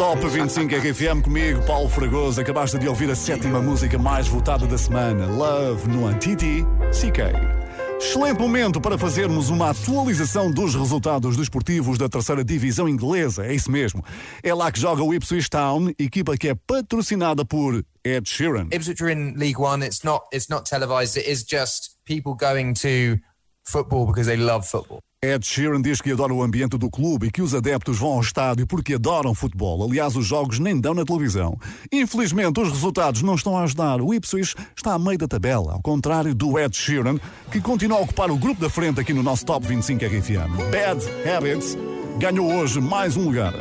Top 0.00 0.26
25 0.26 0.74
RFM 0.76 1.20
comigo, 1.22 1.62
Paulo 1.66 1.86
Fragoso. 1.86 2.40
Acabaste 2.40 2.78
de 2.78 2.88
ouvir 2.88 3.10
a 3.10 3.14
sétima 3.14 3.60
música 3.60 3.98
mais 3.98 4.26
votada 4.26 4.66
da 4.66 4.78
semana, 4.78 5.26
Love 5.26 5.86
no 5.88 6.06
Antiti 6.06 6.64
CK. 6.88 7.98
Excelente 8.00 8.40
momento 8.40 8.80
para 8.80 8.96
fazermos 8.96 9.50
uma 9.50 9.68
atualização 9.68 10.50
dos 10.50 10.74
resultados 10.74 11.36
desportivos 11.36 11.98
da 11.98 12.08
terceira 12.08 12.42
divisão 12.42 12.88
inglesa. 12.88 13.44
É 13.44 13.54
isso 13.54 13.70
mesmo. 13.70 14.02
É 14.42 14.54
lá 14.54 14.72
que 14.72 14.80
joga 14.80 15.02
o 15.02 15.12
Ipswich 15.12 15.50
Town, 15.50 15.90
equipa 15.98 16.34
que 16.34 16.48
é 16.48 16.54
patrocinada 16.54 17.44
por 17.44 17.84
Ed 18.02 18.26
Sheeran. 18.26 18.68
Ipswich 18.72 19.02
are 19.02 19.12
in 19.12 19.34
League 19.36 19.60
One. 19.60 19.84
It's 19.84 20.02
not. 20.02 20.24
It's 20.32 20.48
not 20.48 20.64
televised. 20.64 21.18
It 21.18 21.30
is 21.30 21.44
just 21.44 21.98
people 22.06 22.34
going 22.34 22.72
to 22.80 23.20
football 23.64 24.06
because 24.06 24.26
they 24.26 24.38
love 24.38 24.66
football. 24.66 25.00
Ed 25.22 25.46
Sheeran 25.46 25.82
diz 25.82 26.00
que 26.00 26.10
adora 26.12 26.32
o 26.32 26.42
ambiente 26.42 26.78
do 26.78 26.88
clube 26.88 27.26
e 27.26 27.30
que 27.30 27.42
os 27.42 27.54
adeptos 27.54 27.98
vão 27.98 28.12
ao 28.12 28.22
estádio 28.22 28.66
porque 28.66 28.94
adoram 28.94 29.34
futebol. 29.34 29.84
Aliás, 29.84 30.16
os 30.16 30.24
jogos 30.24 30.58
nem 30.58 30.80
dão 30.80 30.94
na 30.94 31.04
televisão. 31.04 31.58
Infelizmente, 31.92 32.58
os 32.58 32.70
resultados 32.70 33.20
não 33.20 33.34
estão 33.34 33.54
a 33.54 33.64
ajudar. 33.64 34.00
O 34.00 34.14
Ipswich 34.14 34.56
está 34.74 34.94
a 34.94 34.98
meio 34.98 35.18
da 35.18 35.28
tabela, 35.28 35.74
ao 35.74 35.82
contrário 35.82 36.34
do 36.34 36.58
Ed 36.58 36.74
Sheeran, 36.74 37.18
que 37.52 37.60
continua 37.60 37.98
a 37.98 38.00
ocupar 38.00 38.30
o 38.30 38.38
grupo 38.38 38.62
da 38.62 38.70
frente 38.70 38.98
aqui 38.98 39.12
no 39.12 39.22
nosso 39.22 39.44
Top 39.44 39.66
25 39.66 40.02
RFM. 40.06 40.56
Bad 40.72 41.04
Habits 41.28 41.76
ganhou 42.18 42.50
hoje 42.54 42.80
mais 42.80 43.14
um 43.14 43.24
lugar. 43.24 43.52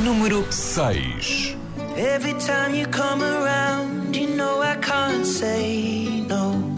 Número 0.00 0.44
6. 0.52 1.56
Every 1.96 2.34
time 2.34 2.76
you 2.76 2.88
come 2.88 3.22
around, 3.22 4.18
you 4.18 4.34
know 4.34 4.64
I 4.64 4.74
can't 4.78 5.24
say 5.24 6.22
no. 6.28 6.77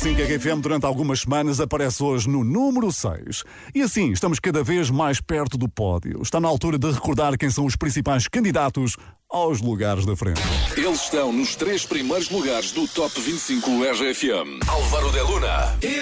105 0.00 0.22
RFM 0.22 0.60
durante 0.62 0.86
algumas 0.86 1.20
semanas 1.20 1.60
aparece 1.60 2.02
hoje 2.02 2.26
no 2.26 2.42
número 2.42 2.90
6. 2.90 3.44
E 3.74 3.82
assim 3.82 4.12
estamos 4.12 4.40
cada 4.40 4.64
vez 4.64 4.88
mais 4.88 5.20
perto 5.20 5.58
do 5.58 5.68
pódio. 5.68 6.22
Está 6.22 6.40
na 6.40 6.48
altura 6.48 6.78
de 6.78 6.90
recordar 6.90 7.36
quem 7.36 7.50
são 7.50 7.66
os 7.66 7.76
principais 7.76 8.26
candidatos 8.26 8.96
aos 9.28 9.60
lugares 9.60 10.06
da 10.06 10.16
frente. 10.16 10.40
Eles 10.74 11.02
estão 11.02 11.30
nos 11.30 11.54
três 11.54 11.84
primeiros 11.84 12.30
lugares 12.30 12.72
do 12.72 12.88
Top 12.88 13.20
25 13.20 13.70
RFM. 13.70 14.66
Álvaro 14.66 15.12
de 15.12 15.20
Luna. 15.20 15.76
E. 15.82 16.00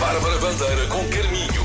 Bárbara 0.00 0.38
Bandeira 0.38 0.86
com 0.86 1.04
Carminho. 1.10 1.62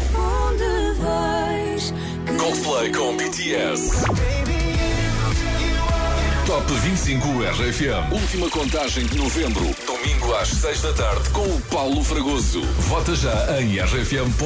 Onde 0.50 1.00
vais? 1.00 1.94
Coldplay 2.38 2.92
com 2.92 3.16
BTS. 3.16 4.37
Top 6.48 6.66
25 6.74 7.28
RFM. 7.28 8.10
Última 8.10 8.50
contagem 8.50 9.06
de 9.06 9.18
novembro. 9.18 9.66
Domingo 9.86 10.34
às 10.34 10.48
6 10.48 10.82
da 10.82 10.94
tarde 10.94 11.30
com 11.32 11.42
o 11.42 11.62
Paulo 11.64 12.02
Fragoso. 12.02 12.62
Vota 12.88 13.14
já 13.14 13.62
em 13.62 13.78
rfm.sapo.pt. 13.78 14.38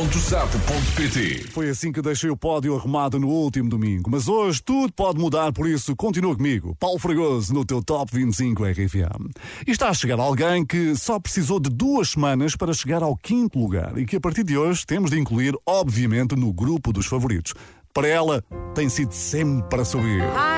Foi 1.51 1.69
assim 1.69 1.91
que 1.91 2.01
deixei 2.01 2.31
o 2.31 2.35
pódio 2.35 2.75
arrumado 2.75 3.19
no 3.19 3.27
último 3.27 3.69
domingo. 3.69 4.09
Mas 4.09 4.27
hoje 4.27 4.63
tudo 4.63 4.91
pode 4.91 5.19
mudar, 5.19 5.53
por 5.53 5.69
isso 5.69 5.95
continua 5.95 6.35
comigo. 6.35 6.75
Paulo 6.79 6.97
Fragoso 6.97 7.53
no 7.53 7.63
teu 7.63 7.83
Top 7.83 8.11
25 8.11 8.63
RFM. 8.65 9.29
E 9.67 9.71
está 9.71 9.89
a 9.89 9.93
chegar 9.93 10.19
alguém 10.19 10.65
que 10.65 10.95
só 10.95 11.19
precisou 11.19 11.59
de 11.59 11.69
duas 11.69 12.09
semanas 12.09 12.55
para 12.55 12.73
chegar 12.73 13.03
ao 13.03 13.15
quinto 13.15 13.59
lugar 13.59 13.95
e 13.95 14.07
que 14.07 14.15
a 14.15 14.19
partir 14.19 14.43
de 14.43 14.57
hoje 14.57 14.87
temos 14.87 15.11
de 15.11 15.19
incluir, 15.19 15.53
obviamente, 15.67 16.35
no 16.35 16.51
grupo 16.51 16.91
dos 16.91 17.05
favoritos. 17.05 17.53
Para 17.93 18.07
ela, 18.07 18.43
tem 18.73 18.87
sido 18.87 19.11
sempre 19.11 19.69
para 19.69 19.83
subir. 19.83 20.21
Hi, 20.21 20.50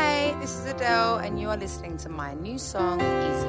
this 0.44 0.60
is 0.60 0.66
Adele, 0.66 1.16
and 1.24 1.40
you 1.40 1.48
are 1.48 1.56
listening 1.56 1.96
to 1.96 2.10
my 2.10 2.34
new 2.34 2.58
song, 2.60 3.00
Easy. 3.00 3.48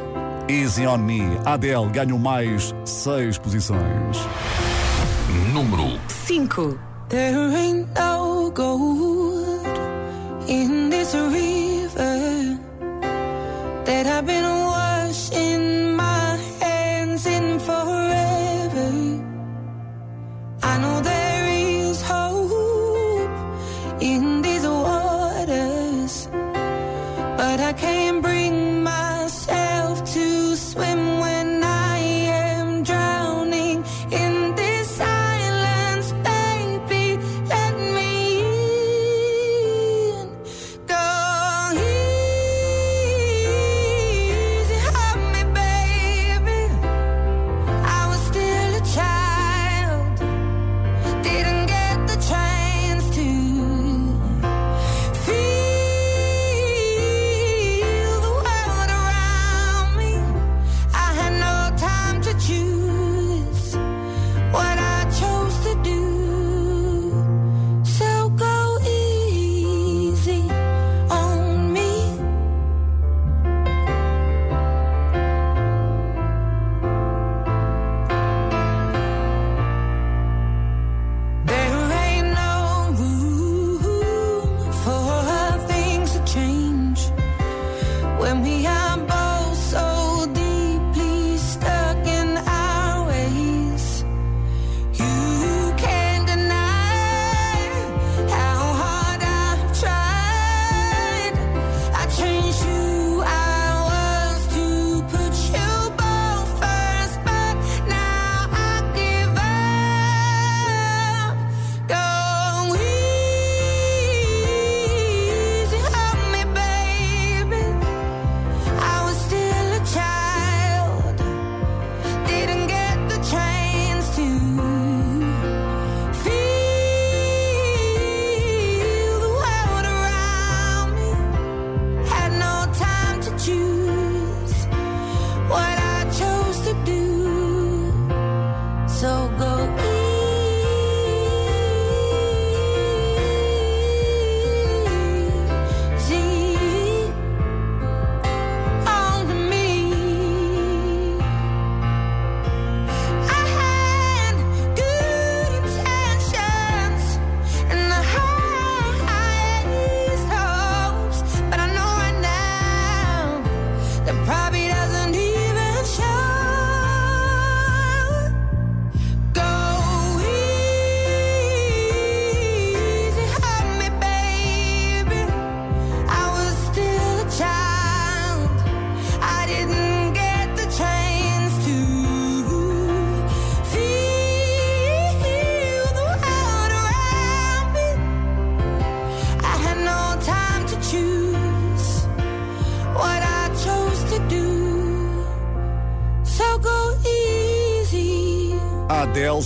Easy 0.62 0.86
on 0.86 1.04
Me. 1.04 1.22
Adele 1.44 1.88
ganhou 1.90 2.20
mais 2.20 2.72
seis 2.84 3.36
posições. 3.36 4.16
Número 5.52 5.98
5. 6.08 6.78
There 7.08 7.50
ain't 7.56 7.88
no 7.98 8.50
gold 8.50 9.66
in 10.46 10.88
this 10.88 11.14
river 11.14 12.58
that 13.84 14.06
I've 14.06 14.26
been 14.26 14.44
washing 14.44 15.96
my 15.96 16.38
hands 16.60 17.26
in 17.26 17.58
forever. 17.58 18.92
I 20.62 20.78
know 20.78 21.00
there 21.02 21.13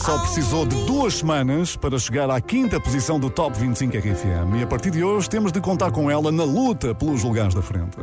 só 0.08 0.18
precisou 0.20 0.64
de 0.64 0.74
duas 0.86 1.16
semanas 1.16 1.76
para 1.76 1.98
chegar 1.98 2.30
à 2.30 2.40
quinta 2.40 2.80
posição 2.80 3.20
do 3.20 3.28
Top 3.28 3.54
25 3.58 3.94
RFM 3.94 4.56
e 4.58 4.62
a 4.62 4.66
partir 4.66 4.90
de 4.90 5.04
hoje 5.04 5.28
temos 5.28 5.52
de 5.52 5.60
contar 5.60 5.90
com 5.90 6.10
ela 6.10 6.32
na 6.32 6.44
luta 6.44 6.94
pelos 6.94 7.22
lugares 7.22 7.54
da 7.54 7.60
frente. 7.60 7.98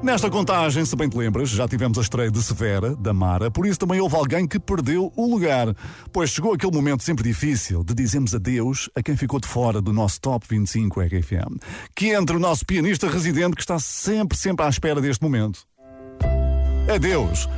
Nesta 0.00 0.30
contagem, 0.30 0.84
se 0.84 0.94
bem 0.94 1.08
te 1.08 1.18
lembras, 1.18 1.48
já 1.48 1.66
tivemos 1.66 1.98
a 1.98 2.02
estreia 2.02 2.30
de 2.30 2.40
Severa, 2.40 2.94
da 2.94 3.12
Mara, 3.12 3.50
por 3.50 3.66
isso 3.66 3.80
também 3.80 4.00
houve 4.00 4.14
alguém 4.14 4.46
que 4.46 4.60
perdeu 4.60 5.12
o 5.16 5.28
lugar, 5.28 5.74
pois 6.12 6.30
chegou 6.30 6.54
aquele 6.54 6.70
momento 6.70 7.02
sempre 7.02 7.24
difícil 7.24 7.82
de 7.82 7.94
dizermos 7.94 8.32
adeus 8.32 8.88
a 8.94 9.02
quem 9.02 9.16
ficou 9.16 9.40
de 9.40 9.48
fora 9.48 9.82
do 9.82 9.92
nosso 9.92 10.20
Top 10.20 10.46
25 10.48 11.00
RFM, 11.00 11.58
que 11.96 12.10
entre 12.10 12.36
o 12.36 12.38
nosso 12.38 12.64
pianista 12.64 13.08
residente 13.08 13.56
que 13.56 13.62
está 13.62 13.80
sempre, 13.80 14.38
sempre 14.38 14.64
à 14.64 14.68
espera 14.68 15.00
deste 15.00 15.20
momento. 15.24 15.66
Adeus, 16.88 17.48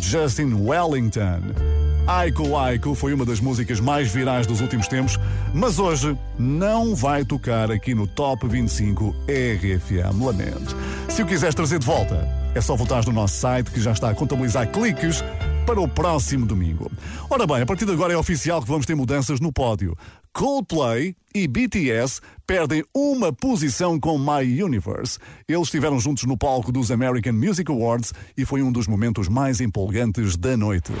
Justin 0.00 0.54
Wellington. 0.54 1.85
Aiko 2.06 2.56
Aiko 2.56 2.94
foi 2.94 3.12
uma 3.12 3.24
das 3.24 3.40
músicas 3.40 3.80
mais 3.80 4.08
virais 4.12 4.46
dos 4.46 4.60
últimos 4.60 4.86
tempos, 4.86 5.18
mas 5.52 5.80
hoje 5.80 6.16
não 6.38 6.94
vai 6.94 7.24
tocar 7.24 7.68
aqui 7.68 7.96
no 7.96 8.06
Top 8.06 8.46
25 8.46 9.12
RFM. 9.28 10.22
Lamento. 10.24 10.76
Se 11.08 11.22
o 11.22 11.26
quiseres 11.26 11.54
trazer 11.54 11.80
de 11.80 11.86
volta, 11.86 12.46
É 12.54 12.60
só 12.62 12.74
votar 12.74 13.04
no 13.04 13.12
nosso 13.12 13.34
site 13.34 13.70
que 13.70 13.82
já 13.82 13.92
está 13.92 14.08
a 14.08 14.14
contabilizar 14.14 14.66
cliques 14.70 15.22
para 15.66 15.78
o 15.78 15.86
próximo 15.86 16.46
domingo. 16.46 16.90
Ora 17.28 17.46
bem, 17.46 17.60
a 17.60 17.66
partir 17.66 17.84
de 17.84 17.92
agora 17.92 18.14
é 18.14 18.16
oficial 18.16 18.62
que 18.62 18.68
vamos 18.68 18.86
ter 18.86 18.94
mudanças 18.94 19.40
no 19.40 19.52
pódio. 19.52 19.94
Coldplay 20.32 21.14
e 21.34 21.46
BTS 21.46 22.20
perdem 22.46 22.82
uma 22.94 23.30
posição 23.30 24.00
com 24.00 24.16
My 24.16 24.62
Universe. 24.62 25.18
Eles 25.46 25.64
estiveram 25.64 26.00
juntos 26.00 26.24
no 26.24 26.38
palco 26.38 26.72
dos 26.72 26.90
American 26.90 27.34
Music 27.34 27.70
Awards 27.70 28.14
e 28.38 28.46
foi 28.46 28.62
um 28.62 28.72
dos 28.72 28.86
momentos 28.86 29.28
mais 29.28 29.60
empolgantes 29.60 30.34
da 30.34 30.56
noite. 30.56 30.92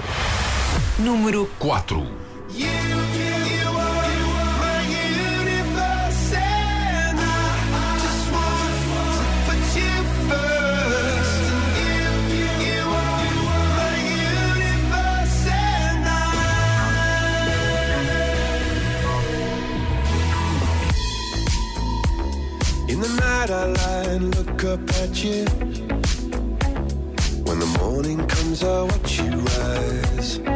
Número 0.98 1.46
4. 1.58 2.26
In 22.88 23.00
the 23.00 23.08
night 23.08 23.50
I 23.50 23.66
lie 23.66 24.14
and 24.14 24.34
look 24.36 24.64
up 24.64 24.80
at 25.02 25.22
you. 25.22 25.44
When 27.44 27.58
the 27.58 27.78
morning 27.80 28.26
comes, 28.26 28.62
I 28.64 28.82
watch 28.82 29.20
you 29.20 29.32
rise. 29.32 30.55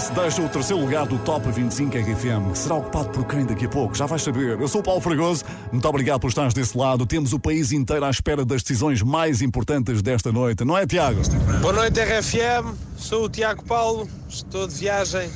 BTS 0.00 0.12
deixam 0.14 0.46
o 0.46 0.48
terceiro 0.48 0.82
lugar 0.82 1.06
do 1.06 1.18
Top 1.18 1.46
25 1.50 1.98
RFM, 1.98 2.52
que 2.52 2.58
será 2.58 2.76
ocupado 2.76 3.10
por 3.10 3.26
quem 3.26 3.44
daqui 3.44 3.66
a 3.66 3.68
pouco? 3.68 3.94
Já 3.94 4.06
vais 4.06 4.22
saber. 4.22 4.58
Eu 4.58 4.66
sou 4.66 4.80
o 4.80 4.84
Paulo 4.84 5.00
Fragoso, 5.00 5.44
muito 5.70 5.86
obrigado 5.86 6.20
por 6.20 6.28
estares 6.28 6.54
desse 6.54 6.76
lado. 6.76 7.04
Temos 7.04 7.34
o 7.34 7.38
país 7.38 7.70
inteiro 7.70 8.04
à 8.04 8.10
espera 8.10 8.44
das 8.44 8.62
decisões 8.62 9.02
mais 9.02 9.42
importantes 9.42 10.00
desta 10.00 10.32
noite, 10.32 10.64
não 10.64 10.76
é, 10.76 10.86
Tiago? 10.86 11.20
Boa 11.60 11.72
noite, 11.74 12.00
RFM. 12.00 12.74
Sou 12.96 13.24
o 13.24 13.28
Tiago 13.28 13.62
Paulo. 13.64 14.08
Estou 14.28 14.66
de 14.66 14.74
viagem 14.74 15.28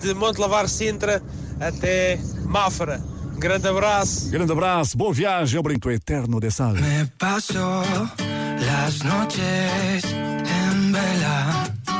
de 0.00 0.12
Montelavar 0.12 0.68
Sintra 0.68 1.22
até 1.60 2.18
Mafra. 2.46 3.00
Grande 3.38 3.68
abraço. 3.68 4.28
Grande 4.28 4.50
abraço, 4.50 4.96
boa 4.98 5.12
viagem 5.12 5.56
ao 5.56 5.62
Brinco 5.62 5.88
Eterno 5.88 6.40
de 6.40 6.50
Sal. 6.50 6.74
Me 6.74 7.06
paso 7.16 7.82
las 8.58 9.02
noches 9.04 10.04
en 10.04 10.92
vela. 10.92 11.99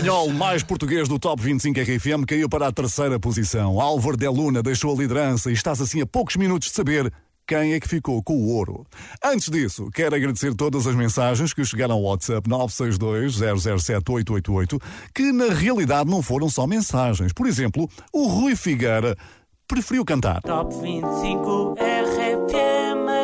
espanhol 0.00 0.30
mais 0.30 0.62
português 0.62 1.08
do 1.08 1.18
Top 1.18 1.42
25 1.42 1.78
RFM 1.78 2.24
caiu 2.26 2.48
para 2.48 2.68
a 2.68 2.72
terceira 2.72 3.20
posição. 3.20 3.78
Álvaro 3.78 4.16
de 4.16 4.26
Luna 4.26 4.62
deixou 4.62 4.94
a 4.94 4.98
liderança 4.98 5.50
e 5.50 5.52
estás 5.52 5.78
assim 5.78 6.00
a 6.00 6.06
poucos 6.06 6.36
minutos 6.36 6.68
de 6.68 6.74
saber 6.74 7.12
quem 7.46 7.74
é 7.74 7.80
que 7.80 7.86
ficou 7.86 8.22
com 8.22 8.34
o 8.34 8.48
ouro. 8.48 8.86
Antes 9.22 9.50
disso, 9.50 9.90
quero 9.92 10.16
agradecer 10.16 10.54
todas 10.54 10.86
as 10.86 10.94
mensagens 10.94 11.52
que 11.52 11.62
chegaram 11.66 11.96
ao 11.96 12.02
WhatsApp 12.02 12.48
962-007-888, 12.48 14.80
que 15.14 15.32
na 15.32 15.52
realidade 15.52 16.08
não 16.08 16.22
foram 16.22 16.48
só 16.48 16.66
mensagens. 16.66 17.34
Por 17.34 17.46
exemplo, 17.46 17.86
o 18.10 18.26
Rui 18.26 18.56
Figueira 18.56 19.14
preferiu 19.68 20.02
cantar. 20.04 20.40
Top 20.40 20.74
25 20.80 21.74
RFM, 21.74 22.29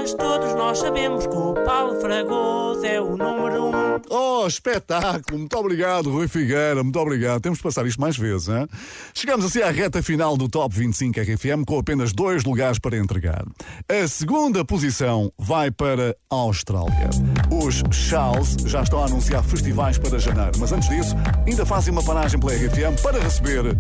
mas 0.07 0.15
todos 0.15 0.55
nós 0.55 0.79
sabemos 0.79 1.27
que 1.27 1.35
o 1.35 1.53
Paulo 1.65 2.01
Fragoso 2.01 2.87
é 2.87 3.01
o 3.01 3.17
número 3.17 3.71
1. 3.71 4.03
Oh, 4.09 4.47
espetáculo! 4.47 5.37
Muito 5.37 5.59
obrigado, 5.59 6.13
Rui 6.13 6.29
Figueira, 6.29 6.81
muito 6.85 6.97
obrigado. 7.01 7.41
Temos 7.41 7.59
de 7.59 7.65
passar 7.65 7.85
isto 7.87 8.01
mais 8.01 8.17
vezes, 8.17 8.47
hein? 8.47 8.69
Chegamos 9.13 9.45
assim 9.45 9.63
à 9.63 9.71
reta 9.73 10.01
final 10.05 10.37
do 10.37 10.49
Top 10.49 10.73
25 10.73 11.19
RFM 11.19 11.65
com 11.67 11.81
apenas 11.81 12.13
dois 12.13 12.45
lugares 12.45 12.79
para 12.79 12.97
entregar. 12.97 13.45
A 13.89 14.07
segunda 14.07 14.65
posição 14.65 15.33
vai 15.37 15.73
para 15.73 16.17
a 16.31 16.35
Austrália. 16.37 17.11
Os 17.51 17.83
Charles 17.91 18.55
já 18.65 18.85
estão 18.85 19.03
a 19.03 19.07
anunciar 19.07 19.43
festivais 19.43 19.99
para 19.99 20.21
janeiro, 20.21 20.53
mas 20.61 20.71
antes 20.71 20.89
disso, 20.89 21.17
ainda 21.45 21.67
fazem 21.67 21.93
uma 21.93 22.05
paragem 22.05 22.39
pela 22.39 22.53
RFM 22.53 23.03
para 23.03 23.19
receber 23.19 23.77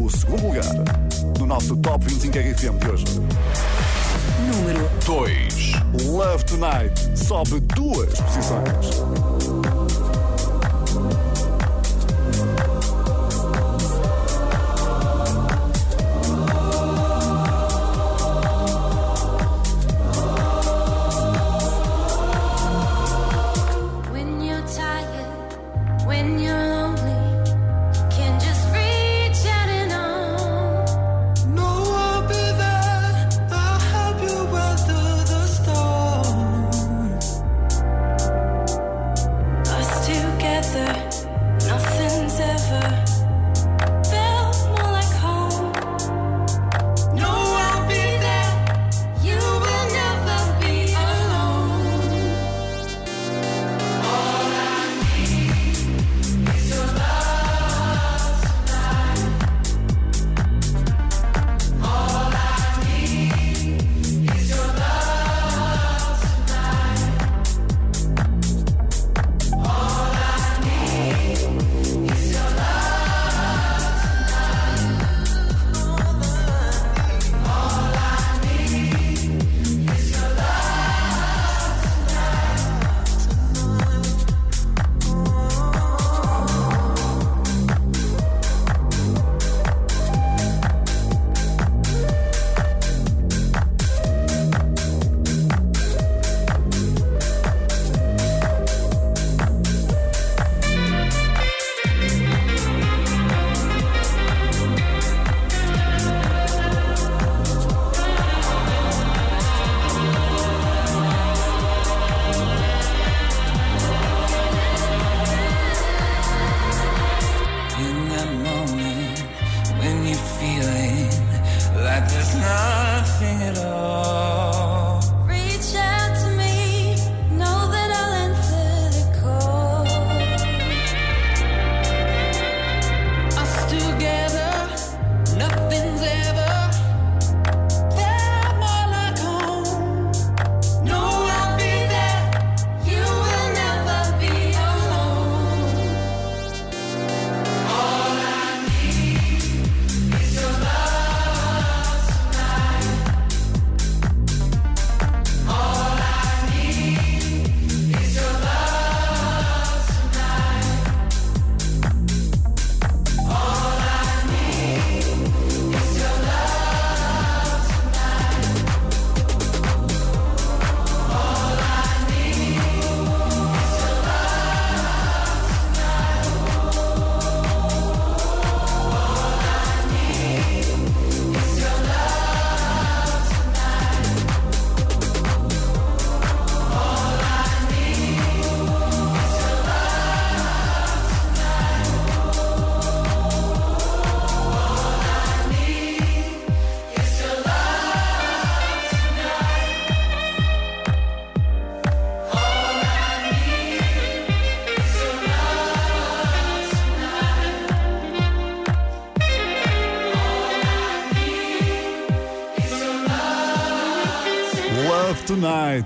o 0.00 0.08
segundo 0.08 0.46
lugar 0.46 0.72
do 1.36 1.44
nosso 1.44 1.76
Top 1.76 2.02
25 2.02 2.38
RFM 2.38 2.78
de 2.78 2.90
hoje. 2.90 3.04
Número 4.46 4.88
2 5.04 5.65
Love 5.94 6.44
Tonight 6.44 7.16
sobe 7.16 7.60
duas 7.60 8.20
posições. 8.20 9.35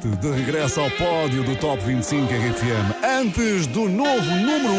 Tonight, 0.01 0.17
de 0.21 0.31
regresso 0.31 0.81
ao 0.81 0.91
pódio 0.91 1.43
do 1.43 1.57
Top 1.57 1.83
25 1.85 2.33
RFM. 2.33 3.05
Antes 3.05 3.67
do 3.67 3.89
novo 3.89 4.31
número 4.31 4.73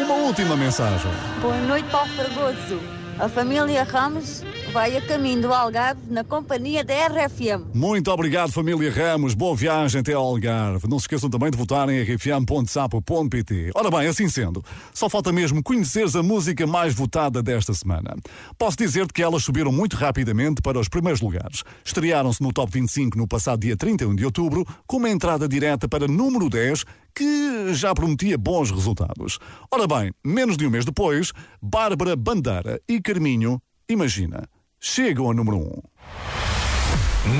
1, 0.00 0.04
uma 0.04 0.14
última 0.14 0.56
mensagem. 0.56 1.10
Boa 1.40 1.56
noite, 1.58 1.88
Paulo 1.90 2.08
Fragoso. 2.10 2.80
A 3.18 3.28
família 3.28 3.82
Ramos 3.82 4.44
vai 4.68 4.96
a 4.96 5.00
caminho 5.00 5.42
do 5.42 5.52
Algarve 5.52 6.00
na 6.08 6.22
companhia 6.22 6.84
da 6.84 6.94
RFM. 7.06 7.74
Muito 7.74 8.10
obrigado, 8.10 8.52
família 8.52 8.90
Ramos. 8.90 9.34
Boa 9.34 9.56
viagem 9.56 10.00
até 10.00 10.12
Algarve. 10.12 10.86
Não 10.88 10.98
se 10.98 11.04
esqueçam 11.04 11.30
também 11.30 11.50
de 11.50 11.56
votar 11.56 11.88
em 11.88 12.02
rfm.sapo.pt. 12.02 13.70
Ora 13.74 13.90
bem, 13.90 14.06
assim 14.06 14.28
sendo, 14.28 14.62
só 14.92 15.08
falta 15.08 15.32
mesmo 15.32 15.62
conheceres 15.62 16.14
a 16.14 16.22
música 16.22 16.66
mais 16.66 16.94
votada 16.94 17.42
desta 17.42 17.72
semana. 17.72 18.14
Posso 18.58 18.76
dizer-te 18.76 19.12
que 19.12 19.22
elas 19.22 19.42
subiram 19.42 19.72
muito 19.72 19.96
rapidamente 19.96 20.60
para 20.60 20.78
os 20.78 20.88
primeiros 20.88 21.20
lugares. 21.20 21.64
Estrearam-se 21.84 22.42
no 22.42 22.52
Top 22.52 22.70
25 22.70 23.16
no 23.16 23.26
passado 23.26 23.60
dia 23.60 23.76
31 23.76 24.14
de 24.14 24.24
outubro, 24.24 24.66
com 24.86 24.98
uma 24.98 25.08
entrada 25.08 25.48
direta 25.48 25.88
para 25.88 26.06
número 26.06 26.50
10, 26.50 26.84
que 27.14 27.72
já 27.72 27.94
prometia 27.94 28.36
bons 28.36 28.70
resultados. 28.70 29.38
Ora 29.70 29.86
bem, 29.86 30.12
menos 30.24 30.56
de 30.56 30.66
um 30.66 30.70
mês 30.70 30.84
depois, 30.84 31.32
Bárbara 31.60 32.14
Bandeira 32.14 32.80
e 32.88 33.00
Carminho, 33.00 33.60
imagina, 33.88 34.44
chegam 34.80 35.26
ao 35.26 35.34
número 35.34 35.58
1. 35.58 35.82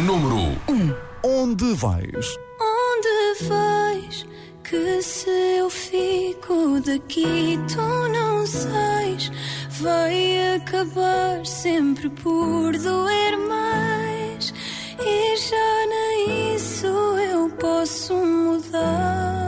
Número 0.04 0.36
1. 0.68 0.94
Onde 1.24 1.74
vais? 1.74 2.36
Onde 2.60 3.44
vais? 3.48 4.26
Que 4.64 5.02
se 5.02 5.30
eu 5.58 5.70
fico 5.70 6.80
daqui, 6.84 7.58
tu 7.72 8.08
não 8.12 8.46
sais. 8.46 9.30
Vai 9.80 10.56
acabar 10.56 11.44
sempre 11.46 12.10
por 12.10 12.76
doer 12.76 13.38
mais. 13.48 14.52
E 15.00 15.36
já 15.36 15.86
nem 15.88 16.54
isso 16.56 16.86
eu 16.86 17.48
posso 17.50 18.14
mudar. 18.14 19.38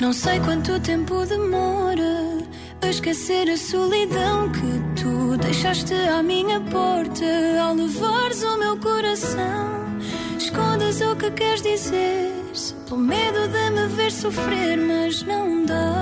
Não 0.00 0.12
sei 0.12 0.38
quanto 0.40 0.78
tempo 0.80 1.24
demora 1.24 2.44
a 2.84 2.90
esquecer 2.90 3.48
a 3.48 3.56
solidão 3.56 4.52
que 4.52 5.00
tu 5.02 5.38
deixaste 5.38 5.94
à 5.94 6.22
minha 6.22 6.60
porta 6.60 7.24
ao 7.62 7.74
levares 7.74 8.42
o 8.42 8.58
meu 8.58 8.76
coração. 8.76 9.98
Escondas 10.36 11.00
o 11.00 11.16
que 11.16 11.30
queres 11.30 11.62
dizer, 11.62 12.30
só 12.52 12.74
pelo 12.86 13.00
medo 13.00 13.48
de 13.48 13.70
me 13.70 13.86
ver 13.88 14.12
sofrer, 14.12 14.76
mas 14.76 15.22
não 15.22 15.64
dá. 15.64 15.94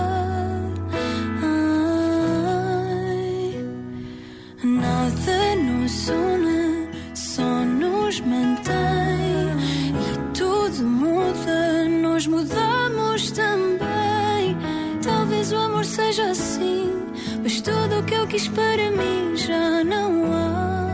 Ai, 1.43 1.95
nada 4.65 5.57
nos 5.57 6.09
une, 6.09 6.89
só 7.15 7.65
nos 7.65 8.21
mantém. 8.21 8.73
E 9.95 10.37
tudo 10.37 10.83
muda, 10.83 11.89
nós 12.03 12.27
mudamos 12.27 12.72
seja 15.93 16.31
assim, 16.31 16.91
mas 17.43 17.61
tudo 17.61 17.99
o 18.01 18.03
que 18.05 18.15
eu 18.15 18.27
quis 18.27 18.49
para 18.49 18.91
mim 18.93 19.37
já 19.37 19.85
não 19.85 20.33
há. 20.33 20.89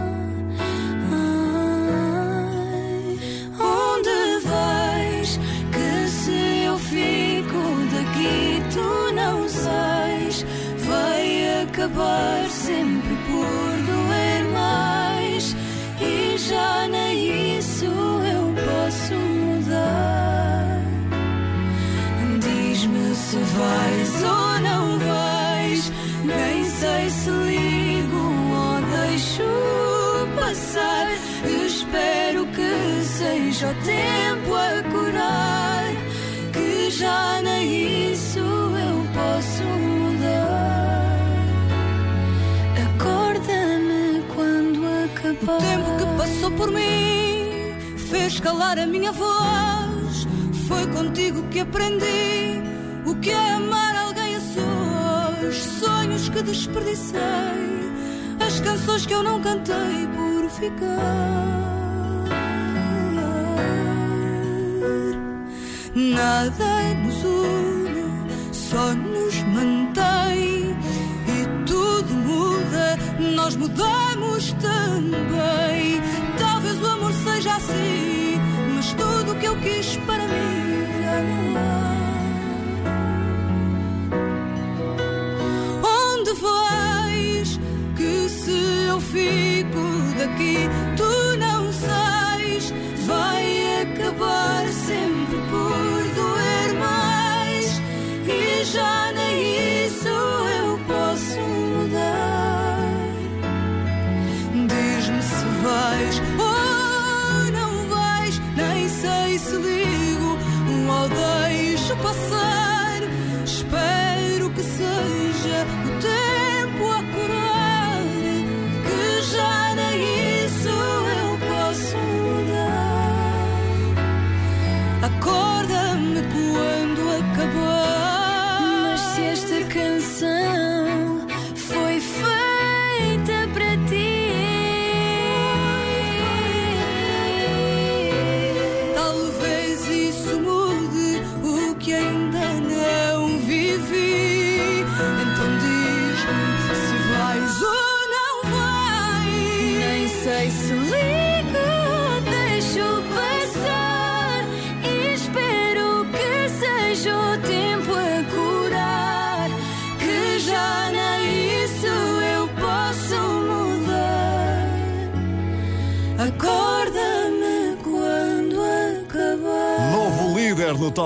Ai, 1.13 3.17
onde 3.61 4.41
vais? 4.45 5.39
Que 5.71 6.09
se 6.09 6.65
eu 6.65 6.77
fico 6.79 7.63
daqui, 7.95 8.61
tu 8.75 9.13
não 9.15 9.49
sais. 9.49 10.45
Vai 10.79 11.63
acabar 11.63 12.45
sempre 12.51 13.15
por 13.29 13.77
doer 13.87 14.45
mais. 14.53 15.55
E 16.01 16.37
já 16.39 16.89
nem 16.89 17.57
isso 17.59 17.85
eu 17.85 18.53
posso 18.67 19.15
mudar. 19.15 20.83
Diz-me 22.41 23.15
se 23.15 23.37
vais 23.37 24.08
seja 33.59 33.71
o 33.71 33.75
tempo 33.75 34.55
a 34.55 34.83
curar. 34.91 35.93
Que 36.53 36.91
já 36.91 37.43
nem 37.43 38.13
isso 38.13 38.39
eu 38.39 39.07
posso 39.13 39.63
mudar. 39.65 41.19
Acorda-me 42.87 44.23
quando 44.35 44.81
acabar. 45.05 45.57
O 45.57 45.61
tempo 45.61 45.97
que 45.99 46.17
passou 46.17 46.51
por 46.53 46.71
mim 46.71 47.75
fez 48.11 48.39
calar 48.41 48.79
a 48.79 48.87
minha 48.87 49.11
voz. 49.13 50.27
Foi 50.69 50.87
contigo 50.89 51.43
que 51.49 51.61
aprendi 51.61 52.63
o 53.07 53.15
que 53.17 53.31
é 53.31 53.53
amar 53.55 53.97
alguém 53.97 54.37
a 54.37 54.41
sós. 54.41 55.57
Sonhos 55.81 56.29
que 56.29 56.43
desperdicei, 56.43 57.19
as 58.47 58.61
canções 58.61 59.07
que 59.07 59.15
eu 59.15 59.23
não 59.23 59.41
cantei 59.41 60.07
por 60.15 60.49
ficar. 60.51 61.58
Nada 65.99 66.95
nos 67.03 67.25
une, 67.25 68.05
só 68.53 68.95
nos 68.95 69.35
mantém. 69.53 70.77
E 71.27 71.67
tudo 71.67 72.15
muda, 72.15 72.97
nós 73.35 73.57
mudamos 73.57 74.53
também. 74.63 76.01
Talvez 76.39 76.81
o 76.81 76.87
amor 76.87 77.13
seja 77.13 77.57
assim, 77.57 78.41
mas 78.77 78.93
tudo 78.93 79.33
o 79.33 79.35
que 79.41 79.47
eu 79.47 79.57
quis 79.57 79.97
para 80.07 80.23
mim 80.23 80.87
já 81.03 81.21
não 81.21 81.57
há. 81.57 81.97
Onde 86.13 86.33
vais? 86.41 87.59
Que 87.97 88.29
se 88.29 88.53
eu 88.89 89.01
fico 89.01 89.48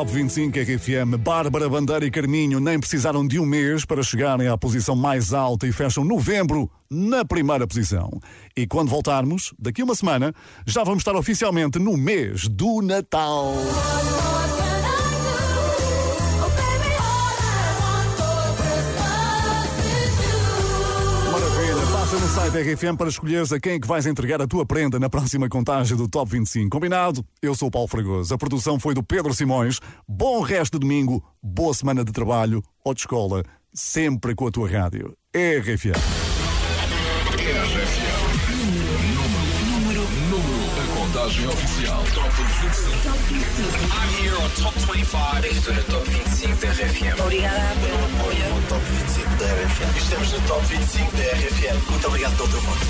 Top 0.02 0.10
25 0.10 0.58
RFM, 0.58 1.16
Bárbara 1.16 1.68
Bandeira 1.68 2.04
e 2.04 2.10
Carminho 2.10 2.58
nem 2.58 2.76
precisaram 2.76 3.24
de 3.24 3.38
um 3.38 3.46
mês 3.46 3.84
para 3.84 4.02
chegarem 4.02 4.48
à 4.48 4.58
posição 4.58 4.96
mais 4.96 5.32
alta 5.32 5.64
e 5.64 5.70
fecham 5.70 6.04
novembro 6.04 6.68
na 6.90 7.24
primeira 7.24 7.68
posição. 7.68 8.10
E 8.56 8.66
quando 8.66 8.88
voltarmos, 8.88 9.54
daqui 9.56 9.80
a 9.80 9.84
uma 9.84 9.94
semana, 9.94 10.34
já 10.66 10.82
vamos 10.82 11.02
estar 11.02 11.14
oficialmente 11.14 11.78
no 11.78 11.96
mês 11.96 12.48
do 12.48 12.82
Natal. 12.82 13.54
Maravilha, 22.52 22.60
passa 22.60 22.60
Entra 22.60 22.60
no 22.60 22.60
site 22.60 22.60
da 22.60 22.60
RFM 22.60 22.96
para 22.96 23.08
escolheres 23.08 23.52
a 23.52 23.60
quem 23.60 23.72
é 23.74 23.80
que 23.80 23.86
vais 23.86 24.06
entregar 24.06 24.40
a 24.42 24.46
tua 24.46 24.66
prenda 24.66 24.98
na 24.98 25.08
próxima 25.08 25.48
contagem 25.48 25.96
do 25.96 26.08
Top 26.08 26.30
25. 26.30 26.68
Combinado? 26.70 27.24
Eu 27.40 27.54
sou 27.54 27.68
o 27.68 27.70
Paulo 27.70 27.88
Fragoso. 27.88 28.32
A 28.34 28.38
produção 28.38 28.78
foi 28.78 28.94
do 28.94 29.02
Pedro 29.02 29.32
Simões. 29.34 29.80
Bom 30.06 30.40
resto 30.40 30.78
de 30.78 30.80
domingo, 30.80 31.24
boa 31.42 31.72
semana 31.72 32.04
de 32.04 32.12
trabalho 32.12 32.62
ou 32.84 32.94
de 32.94 33.00
escola, 33.00 33.42
sempre 33.72 34.34
com 34.34 34.46
a 34.46 34.50
tua 34.50 34.68
rádio. 34.68 35.16
RFM. 35.34 35.96
Número, 39.64 40.02
número, 40.30 40.62
a 40.80 40.86
contagem 41.00 41.46
oficial. 41.48 42.04
Top 42.14 42.30
25. 42.30 43.02
I'm 43.92 44.08
here 44.22 44.36
on 44.36 44.50
Top 44.62 44.78
25. 44.78 45.46
Estou 45.46 45.74
no 45.74 45.82
Top 45.84 46.10
25 46.10 46.56
da 46.60 46.68
RFM. 46.68 47.20
Obrigada 47.20 47.74
pelo 47.80 48.04
apoio 48.04 48.62
Top 48.68 48.84
25 48.84 49.01
RFM. 49.52 49.98
Estamos 49.98 50.32
no 50.32 50.40
Top 50.48 50.64
25 50.64 51.12
da 51.12 51.22
RFM. 51.24 51.90
Muito 51.90 52.06
obrigado 52.06 52.36
pelo 52.36 52.48
teu 52.48 52.60
voto. 52.62 52.86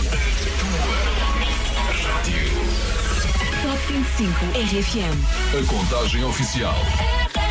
Top 3.62 3.92
25 3.92 4.44
RFM. 4.54 5.58
A 5.58 5.66
contagem 5.66 6.24
oficial. 6.24 6.76
RFM. 7.34 7.41